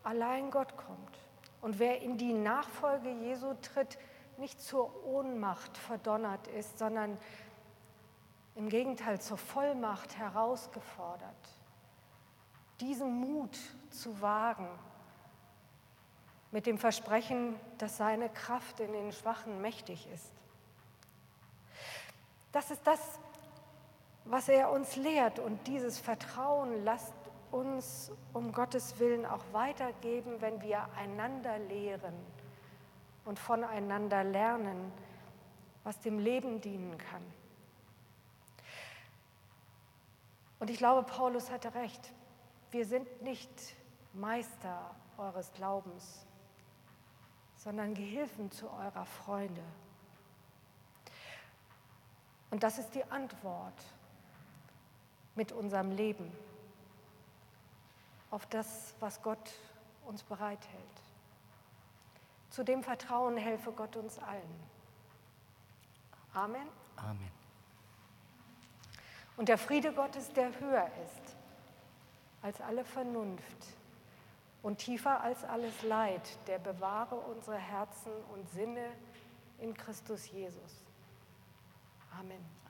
allein 0.02 0.50
Gott 0.50 0.76
kommt. 0.76 1.18
Und 1.60 1.78
wer 1.78 2.02
in 2.02 2.18
die 2.18 2.32
Nachfolge 2.32 3.10
Jesu 3.10 3.54
tritt, 3.62 3.98
nicht 4.36 4.60
zur 4.60 5.04
Ohnmacht 5.04 5.76
verdonnert 5.78 6.46
ist, 6.48 6.78
sondern 6.78 7.18
im 8.54 8.68
Gegenteil 8.68 9.20
zur 9.20 9.38
Vollmacht 9.38 10.16
herausgefordert. 10.18 11.56
Diesen 12.80 13.20
Mut 13.20 13.56
zu 13.90 14.20
wagen, 14.20 14.68
mit 16.50 16.66
dem 16.66 16.78
Versprechen, 16.78 17.58
dass 17.78 17.96
seine 17.96 18.28
Kraft 18.28 18.78
in 18.80 18.92
den 18.92 19.10
Schwachen 19.12 19.62
mächtig 19.62 20.06
ist. 20.12 20.32
Das 22.52 22.70
ist 22.70 22.86
das, 22.86 23.00
was 24.26 24.48
er 24.48 24.70
uns 24.70 24.96
lehrt 24.96 25.38
und 25.38 25.66
dieses 25.66 25.98
Vertrauen 25.98 26.84
lasst 26.84 27.14
uns 27.52 28.10
um 28.32 28.52
Gottes 28.52 28.98
Willen 28.98 29.26
auch 29.26 29.44
weitergeben, 29.52 30.40
wenn 30.40 30.60
wir 30.62 30.88
einander 30.94 31.58
lehren 31.58 32.14
und 33.24 33.38
voneinander 33.38 34.24
lernen, 34.24 34.90
was 35.84 36.00
dem 36.00 36.18
Leben 36.18 36.60
dienen 36.60 36.96
kann. 36.98 37.22
Und 40.58 40.70
ich 40.70 40.78
glaube, 40.78 41.02
Paulus 41.02 41.50
hatte 41.50 41.74
recht. 41.74 42.12
Wir 42.70 42.86
sind 42.86 43.22
nicht 43.22 43.50
Meister 44.14 44.94
eures 45.18 45.52
Glaubens, 45.52 46.26
sondern 47.56 47.94
Gehilfen 47.94 48.50
zu 48.50 48.70
eurer 48.70 49.04
Freunde. 49.04 49.62
Und 52.50 52.62
das 52.62 52.78
ist 52.78 52.94
die 52.94 53.04
Antwort 53.10 53.74
mit 55.34 55.52
unserem 55.52 55.90
Leben 55.90 56.30
auf 58.32 58.46
das, 58.46 58.94
was 58.98 59.22
Gott 59.22 59.52
uns 60.06 60.22
bereithält. 60.24 60.82
Zu 62.50 62.64
dem 62.64 62.82
Vertrauen 62.82 63.36
helfe 63.36 63.72
Gott 63.72 63.96
uns 63.96 64.18
allen. 64.18 64.60
Amen. 66.34 66.66
Amen. 66.96 67.30
Und 69.36 69.48
der 69.48 69.58
Friede 69.58 69.92
Gottes, 69.92 70.32
der 70.32 70.58
höher 70.60 70.90
ist 71.04 71.36
als 72.40 72.60
alle 72.60 72.84
Vernunft 72.84 73.66
und 74.62 74.78
tiefer 74.78 75.20
als 75.20 75.44
alles 75.44 75.82
Leid, 75.82 76.38
der 76.46 76.58
bewahre 76.58 77.16
unsere 77.16 77.58
Herzen 77.58 78.12
und 78.32 78.48
Sinne 78.50 78.88
in 79.58 79.74
Christus 79.74 80.30
Jesus. 80.30 80.82
Amen. 82.18 82.61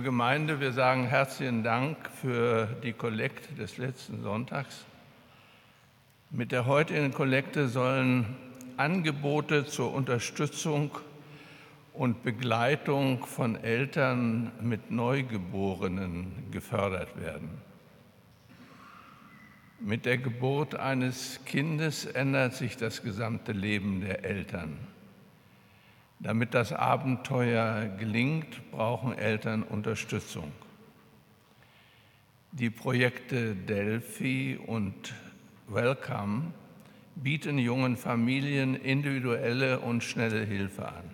Liebe 0.00 0.12
Gemeinde, 0.12 0.60
wir 0.60 0.72
sagen 0.72 1.04
herzlichen 1.04 1.62
Dank 1.62 1.98
für 2.22 2.68
die 2.82 2.94
Kollekte 2.94 3.52
des 3.52 3.76
letzten 3.76 4.22
Sonntags. 4.22 4.86
Mit 6.30 6.52
der 6.52 6.64
heutigen 6.64 7.12
Kollekte 7.12 7.68
sollen 7.68 8.24
Angebote 8.78 9.66
zur 9.66 9.92
Unterstützung 9.92 10.90
und 11.92 12.22
Begleitung 12.22 13.26
von 13.26 13.62
Eltern 13.62 14.50
mit 14.62 14.90
Neugeborenen 14.90 16.50
gefördert 16.50 17.20
werden. 17.20 17.50
Mit 19.80 20.06
der 20.06 20.16
Geburt 20.16 20.76
eines 20.76 21.40
Kindes 21.44 22.06
ändert 22.06 22.54
sich 22.54 22.78
das 22.78 23.02
gesamte 23.02 23.52
Leben 23.52 24.00
der 24.00 24.24
Eltern. 24.24 24.78
Damit 26.22 26.52
das 26.52 26.74
Abenteuer 26.74 27.88
gelingt, 27.98 28.70
brauchen 28.70 29.16
Eltern 29.16 29.62
Unterstützung. 29.62 30.52
Die 32.52 32.68
Projekte 32.68 33.54
Delphi 33.54 34.60
und 34.66 35.14
Welcome 35.66 36.52
bieten 37.14 37.56
jungen 37.56 37.96
Familien 37.96 38.74
individuelle 38.74 39.80
und 39.80 40.04
schnelle 40.04 40.44
Hilfe 40.44 40.88
an. 40.88 41.04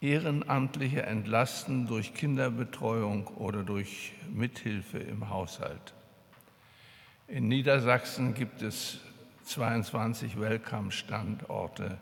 Ehrenamtliche 0.00 1.02
entlasten 1.02 1.86
durch 1.86 2.14
Kinderbetreuung 2.14 3.26
oder 3.26 3.64
durch 3.64 4.14
Mithilfe 4.32 4.98
im 4.98 5.28
Haushalt. 5.28 5.92
In 7.28 7.48
Niedersachsen 7.48 8.32
gibt 8.32 8.62
es 8.62 9.00
22 9.44 10.40
Welcome-Standorte 10.40 11.98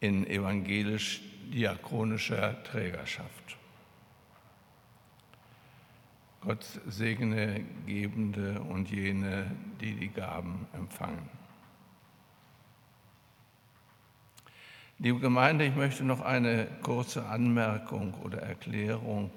in 0.00 0.26
evangelisch-diakonischer 0.26 2.62
Trägerschaft. 2.64 3.56
Gott 6.40 6.64
segne 6.86 7.64
Gebende 7.86 8.60
und 8.60 8.90
jene, 8.90 9.50
die 9.80 9.94
die 9.94 10.08
Gaben 10.08 10.66
empfangen. 10.72 11.28
Liebe 15.00 15.20
Gemeinde, 15.20 15.64
ich 15.64 15.76
möchte 15.76 16.02
noch 16.04 16.20
eine 16.20 16.66
kurze 16.82 17.26
Anmerkung 17.26 18.14
oder 18.22 18.38
Erklärung 18.38 19.30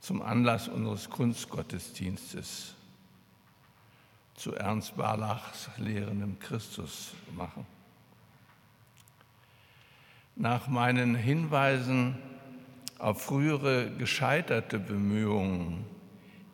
zum 0.00 0.22
Anlass 0.22 0.68
unseres 0.68 1.10
Kunstgottesdienstes 1.10 2.74
zu 4.34 4.54
Ernst 4.54 4.96
Barlachs 4.96 5.68
lehrendem 5.76 6.38
Christus 6.38 7.12
machen. 7.36 7.66
Nach 10.36 10.66
meinen 10.66 11.14
Hinweisen 11.14 12.16
auf 12.98 13.22
frühere 13.22 13.90
gescheiterte 13.90 14.78
Bemühungen, 14.78 15.84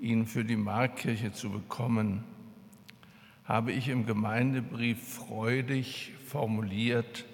ihn 0.00 0.26
für 0.26 0.44
die 0.44 0.56
Markkirche 0.56 1.32
zu 1.32 1.50
bekommen, 1.50 2.24
habe 3.44 3.70
ich 3.70 3.88
im 3.88 4.04
Gemeindebrief 4.04 5.14
freudig 5.14 6.12
formuliert, 6.26 7.24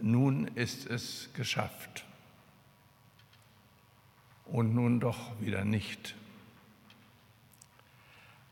nun 0.00 0.48
ist 0.48 0.90
es 0.90 1.30
geschafft. 1.34 2.04
Und 4.46 4.74
nun 4.74 4.98
doch 4.98 5.40
wieder 5.40 5.64
nicht. 5.64 6.16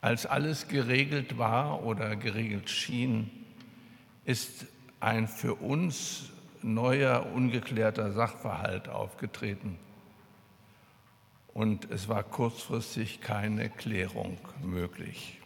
Als 0.01 0.27
alles 0.27 0.69
geregelt 0.69 1.37
war 1.37 1.83
oder 1.83 2.17
geregelt 2.17 2.71
schien, 2.71 3.31
ist 4.25 4.67
ein 5.01 5.27
für 5.27 5.57
uns 5.57 6.31
neuer, 6.63 7.27
ungeklärter 7.35 8.13
Sachverhalt 8.13 8.89
aufgetreten 8.89 9.79
und 11.55 11.91
es 11.91 12.09
war 12.09 12.23
kurzfristig 12.23 13.21
keine 13.21 13.71
Klärung 13.71 14.39
möglich. 14.63 15.39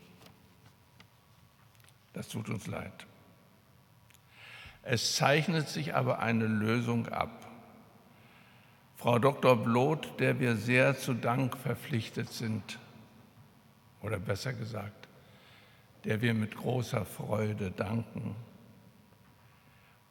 Das 2.13 2.29
tut 2.29 2.49
uns 2.49 2.67
leid. 2.67 3.07
Es 4.83 5.17
zeichnet 5.17 5.69
sich 5.69 5.95
aber 5.95 6.19
eine 6.19 6.47
Lösung 6.47 7.09
ab. 7.09 7.51
Frau 8.97 9.19
Dr. 9.19 9.57
Bloth, 9.57 10.21
der 10.21 10.39
wir 10.41 10.57
sehr 10.57 10.97
zu 10.97 11.15
Dank 11.15 11.57
verpflichtet 11.57 12.31
sind, 12.31 12.79
oder 14.03 14.19
besser 14.19 14.53
gesagt, 14.53 15.09
der 16.05 16.21
wir 16.21 16.35
mit 16.35 16.55
großer 16.55 17.05
Freude 17.07 17.71
danken, 17.71 18.37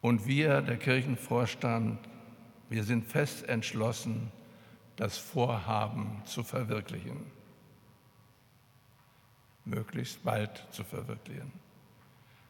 und 0.04 0.28
wir, 0.28 0.62
der 0.62 0.76
Kirchenvorstand, 0.76 1.97
wir 2.70 2.84
sind 2.84 3.06
fest 3.06 3.47
entschlossen, 3.47 4.34
das 4.97 5.18
Vorhaben 5.18 6.22
zu 6.26 6.43
verwirklichen, 6.43 7.26
möglichst 9.64 10.22
bald 10.26 10.68
zu 10.72 10.84
verwirklichen. 10.84 11.54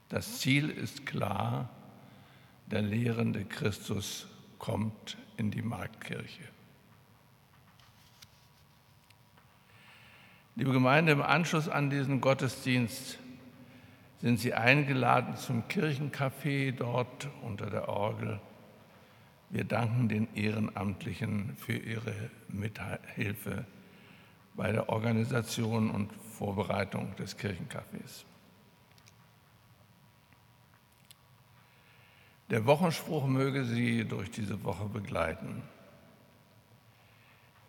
Das 0.10 0.40
Ziel 0.40 0.68
ist 0.72 1.06
klar, 1.06 1.70
der 2.66 2.82
lehrende 2.82 3.46
Christus 3.46 4.28
kommt 4.58 5.16
in 5.38 5.52
die 5.52 5.62
Marktkirche. 5.62 6.46
Liebe 10.56 10.72
Gemeinde, 10.72 11.12
im 11.12 11.22
Anschluss 11.22 11.70
an 11.70 11.92
diesen 11.92 12.20
Gottesdienst 12.20 13.20
sind 14.24 14.40
Sie 14.40 14.54
eingeladen 14.54 15.36
zum 15.36 15.68
Kirchencafé 15.68 16.72
dort 16.72 17.28
unter 17.42 17.70
der 17.70 17.90
Orgel. 17.90 18.40
Wir 19.50 19.66
danken 19.66 20.08
den 20.08 20.34
Ehrenamtlichen 20.34 21.58
für 21.58 21.76
ihre 21.76 22.14
Mithilfe 22.48 23.66
bei 24.56 24.72
der 24.72 24.88
Organisation 24.88 25.92
und 25.92 26.14
Vorbereitung 26.14 27.14
des 27.18 27.38
Kirchencafés. 27.38 28.24
Der 32.50 32.66
Wochenspruch 32.66 33.28
möge 33.28 33.66
Sie 33.66 34.06
durch 34.06 34.32
diese 34.32 34.64
Woche 34.64 34.86
begleiten. 34.86 35.64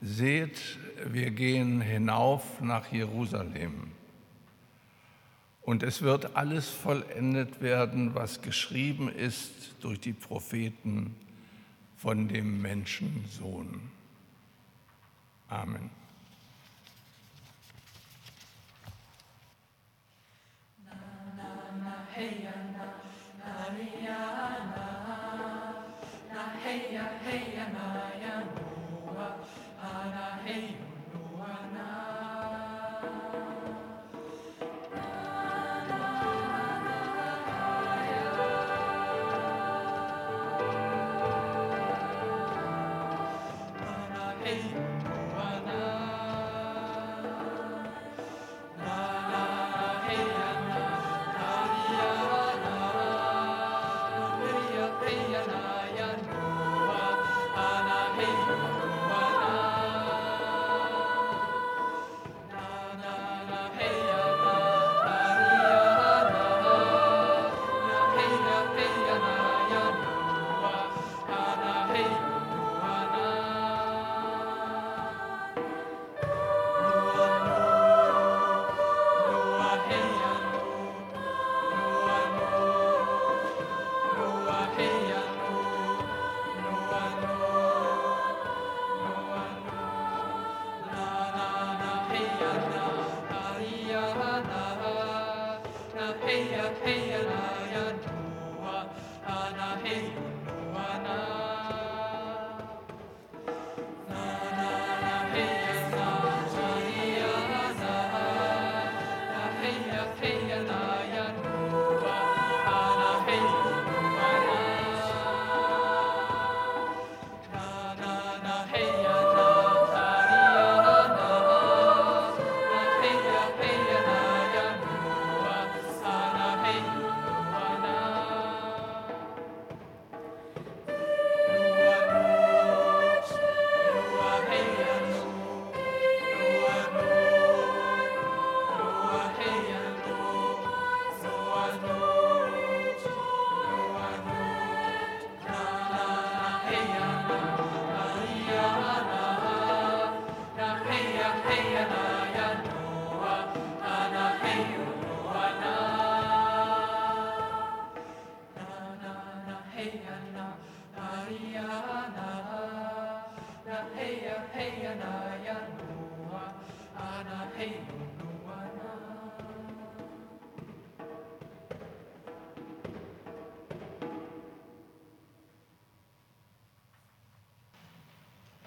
Seht, 0.01 0.79
wir 1.05 1.33
gehen 1.33 1.81
hinauf 1.81 2.61
nach 2.61 2.93
Jerusalem. 2.93 3.91
Und 5.65 5.83
es 5.83 6.03
wird 6.03 6.37
alles 6.37 6.69
vollendet 6.69 7.63
werden, 7.63 8.15
was 8.15 8.43
geschrieben 8.43 9.09
ist 9.09 9.75
durch 9.81 9.99
die 9.99 10.13
Propheten 10.13 11.17
von 11.97 12.29
dem 12.29 12.61
Menschensohn. 12.61 13.81
Amen. 15.49 15.91
Na, 20.85 20.93
na, 21.37 21.45
na, 21.79 22.07
hey, 22.13 22.45
na, 22.45 22.51
na, 22.77 23.67
na, 24.05 24.54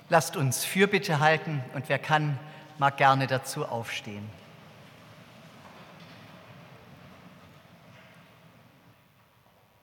Lasst 0.09 0.37
uns 0.37 0.63
Fürbitte 0.63 1.19
halten 1.19 1.63
und 1.73 1.89
wer 1.89 1.99
kann, 1.99 2.39
mag 2.77 2.97
gerne 2.97 3.27
dazu 3.27 3.65
aufstehen. 3.65 4.29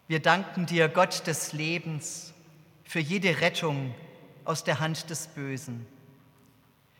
Wir 0.07 0.21
danken 0.21 0.67
dir, 0.67 0.89
Gott 0.89 1.27
des 1.27 1.53
Lebens, 1.53 2.33
für 2.85 3.01
jede 3.01 3.41
Rettung 3.41 3.95
aus 4.45 4.65
der 4.65 4.81
Hand 4.81 5.11
des 5.11 5.27
Bösen, 5.29 5.87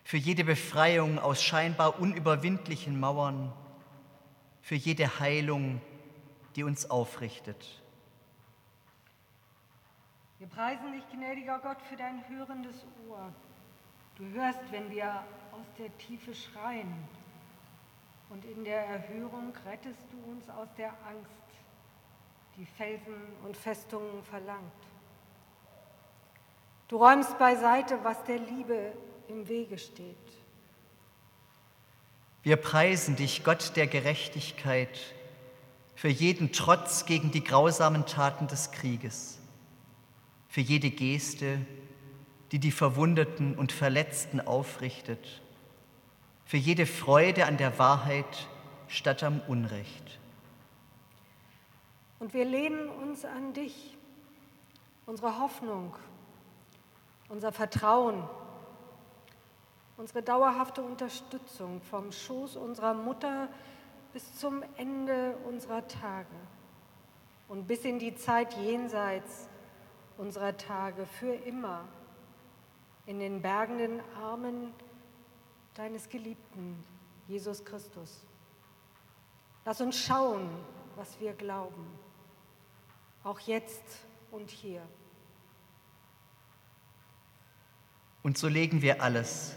für 0.05 0.17
jede 0.17 0.45
Befreiung 0.45 1.19
aus 1.19 1.43
scheinbar 1.43 2.01
unüberwindlichen 2.01 2.99
Mauern, 2.99 3.53
für 4.63 4.75
jede 4.75 5.19
Heilung, 5.19 5.81
die 6.57 6.65
uns 6.65 6.91
aufrichtet. 6.91 7.84
Wir 10.45 10.51
preisen 10.51 10.93
dich, 10.93 11.09
gnädiger 11.11 11.59
Gott, 11.59 11.79
für 11.89 11.97
dein 11.97 12.23
hörendes 12.29 12.85
Ohr. 13.09 13.33
Du 14.17 14.27
hörst, 14.27 14.61
wenn 14.73 14.91
wir 14.91 15.25
aus 15.53 15.65
der 15.79 15.97
Tiefe 15.97 16.35
schreien. 16.35 16.93
Und 18.29 18.45
in 18.45 18.63
der 18.63 18.85
Erhörung 18.85 19.55
rettest 19.65 20.05
du 20.13 20.31
uns 20.31 20.51
aus 20.51 20.69
der 20.77 20.89
Angst, 21.09 21.31
die 22.59 22.67
Felsen 22.67 23.15
und 23.47 23.57
Festungen 23.57 24.23
verlangt. 24.23 24.61
Du 26.89 26.99
räumst 26.99 27.39
beiseite, 27.39 28.05
was 28.05 28.23
der 28.25 28.39
Liebe 28.39 28.93
im 29.29 29.49
Wege 29.49 29.79
steht. 29.79 30.15
Wir 32.43 32.57
preisen 32.57 33.17
dich, 33.17 33.45
Gott 33.45 33.73
der 33.77 33.87
Gerechtigkeit, 33.87 35.15
für 35.95 36.09
jeden 36.09 36.53
Trotz 36.53 37.07
gegen 37.07 37.31
die 37.31 37.43
grausamen 37.43 38.05
Taten 38.05 38.47
des 38.47 38.73
Krieges 38.73 39.39
für 40.55 40.61
jede 40.61 40.91
Geste, 40.91 41.59
die 42.53 42.61
die 42.61 42.71
Verwundeten 42.71 43.59
und 43.59 43.73
Verletzten 43.73 44.41
aufrichtet, 44.41 45.43
für 46.45 46.59
jede 46.59 46.87
Freude 46.87 47.47
an 47.47 47.57
der 47.57 47.77
Wahrheit 47.81 48.47
statt 48.87 49.25
am 49.25 49.41
Unrecht. 49.49 50.21
Und 52.21 52.35
wir 52.35 52.45
lehnen 52.45 52.89
uns 52.89 53.25
an 53.25 53.53
dich, 53.53 53.97
unsere 55.07 55.41
Hoffnung, 55.41 55.97
unser 57.29 57.51
Vertrauen, 57.51 58.23
unsere 59.97 60.23
dauerhafte 60.23 60.85
Unterstützung 60.85 61.83
vom 61.83 62.13
Schoß 62.13 62.55
unserer 62.55 62.95
Mutter 62.95 63.49
bis 64.13 64.39
zum 64.39 64.63
Ende 64.77 65.35
unserer 65.49 65.89
Tage 65.89 66.29
und 67.49 67.67
bis 67.67 67.85
in 67.85 67.99
die 67.99 68.15
Zeit 68.15 68.57
jenseits 68.59 69.49
unserer 70.17 70.57
Tage 70.57 71.07
für 71.07 71.35
immer 71.35 71.87
in 73.07 73.19
den 73.19 73.43
bergenden 73.43 74.01
Armen 74.21 74.73
deines 75.75 76.09
Geliebten, 76.09 76.83
Jesus 77.29 77.65
Christus. 77.65 78.25
Lass 79.65 79.81
uns 79.81 79.99
schauen, 79.99 80.49
was 80.97 81.19
wir 81.21 81.33
glauben, 81.33 81.87
auch 83.25 83.41
jetzt 83.41 83.83
und 84.31 84.51
hier. 84.51 84.83
Und 88.23 88.39
so 88.39 88.49
legen 88.49 88.81
wir 88.81 89.03
alles, 89.03 89.55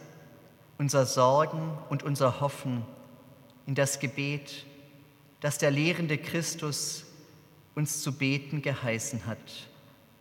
unser 0.77 1.05
Sorgen 1.05 1.77
und 1.89 2.03
unser 2.03 2.41
Hoffen, 2.41 2.85
in 3.65 3.75
das 3.75 3.99
Gebet, 3.99 4.65
das 5.39 5.57
der 5.57 5.71
lehrende 5.71 6.17
Christus 6.17 7.05
uns 7.75 8.01
zu 8.01 8.17
beten 8.17 8.61
geheißen 8.61 9.25
hat 9.25 9.67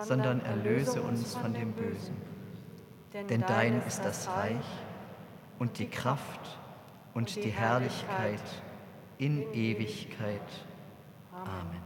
sondern 0.00 0.40
erlöse 0.44 1.02
uns 1.02 1.34
von 1.34 1.52
dem 1.54 1.72
Bösen. 1.72 2.16
Denn 3.28 3.44
dein 3.46 3.82
ist 3.86 4.04
das 4.04 4.28
Reich 4.28 4.64
und 5.58 5.78
die 5.78 5.88
Kraft 5.88 6.58
und 7.14 7.36
die 7.36 7.50
Herrlichkeit 7.50 8.42
in 9.18 9.42
Ewigkeit. 9.52 10.40
Amen. 11.32 11.82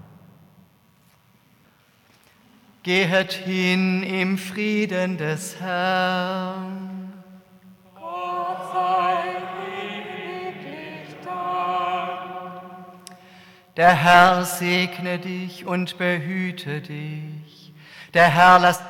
Gehet 2.82 3.32
hin 3.32 4.04
im 4.04 4.38
Frieden 4.38 5.18
des 5.18 5.60
Herrn. 5.60 7.12
Gott 7.96 8.72
sei 8.72 9.24
ewiglich 9.98 11.16
Dank. 11.24 12.52
Der 13.76 13.92
Herr 13.92 14.44
segne 14.44 15.18
dich 15.18 15.66
und 15.66 15.98
behüte 15.98 16.80
dich. 16.80 17.65
Der 18.16 18.28
Herr 18.30 18.58
lässt 18.58 18.82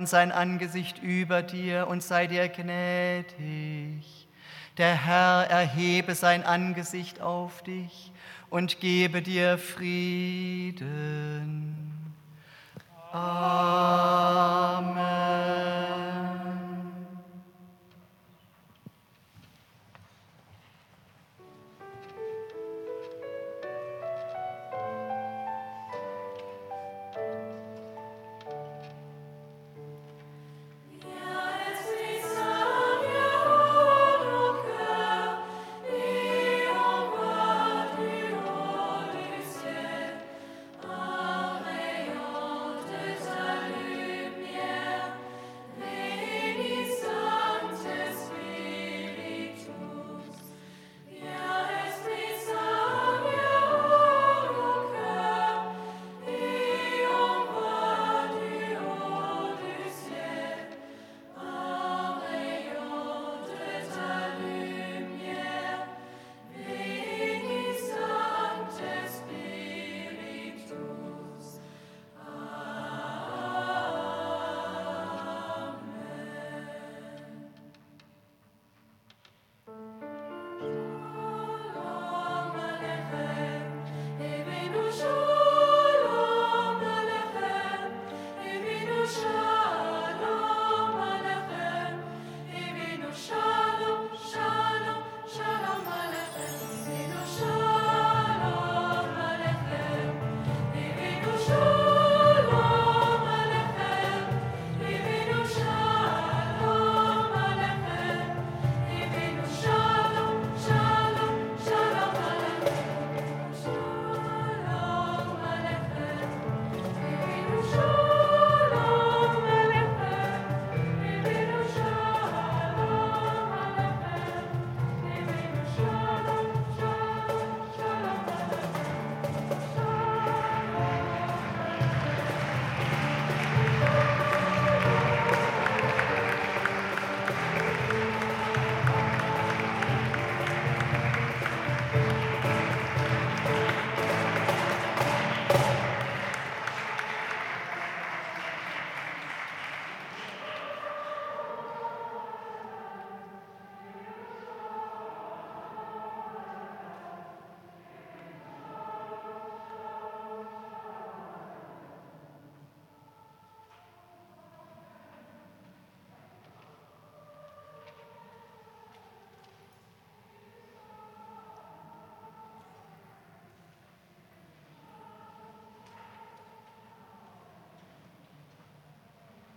sein 0.00 0.32
Angesicht 0.32 1.02
über 1.02 1.42
dir 1.42 1.86
und 1.86 2.02
sei 2.02 2.26
dir 2.26 2.48
gnädig. 2.48 4.26
Der 4.78 5.04
Herr 5.04 5.50
erhebe 5.50 6.14
sein 6.14 6.42
Angesicht 6.46 7.20
auf 7.20 7.62
dich 7.62 8.10
und 8.48 8.80
gebe 8.80 9.20
dir 9.20 9.58
Frieden. 9.58 10.86
Amen. 13.12 13.74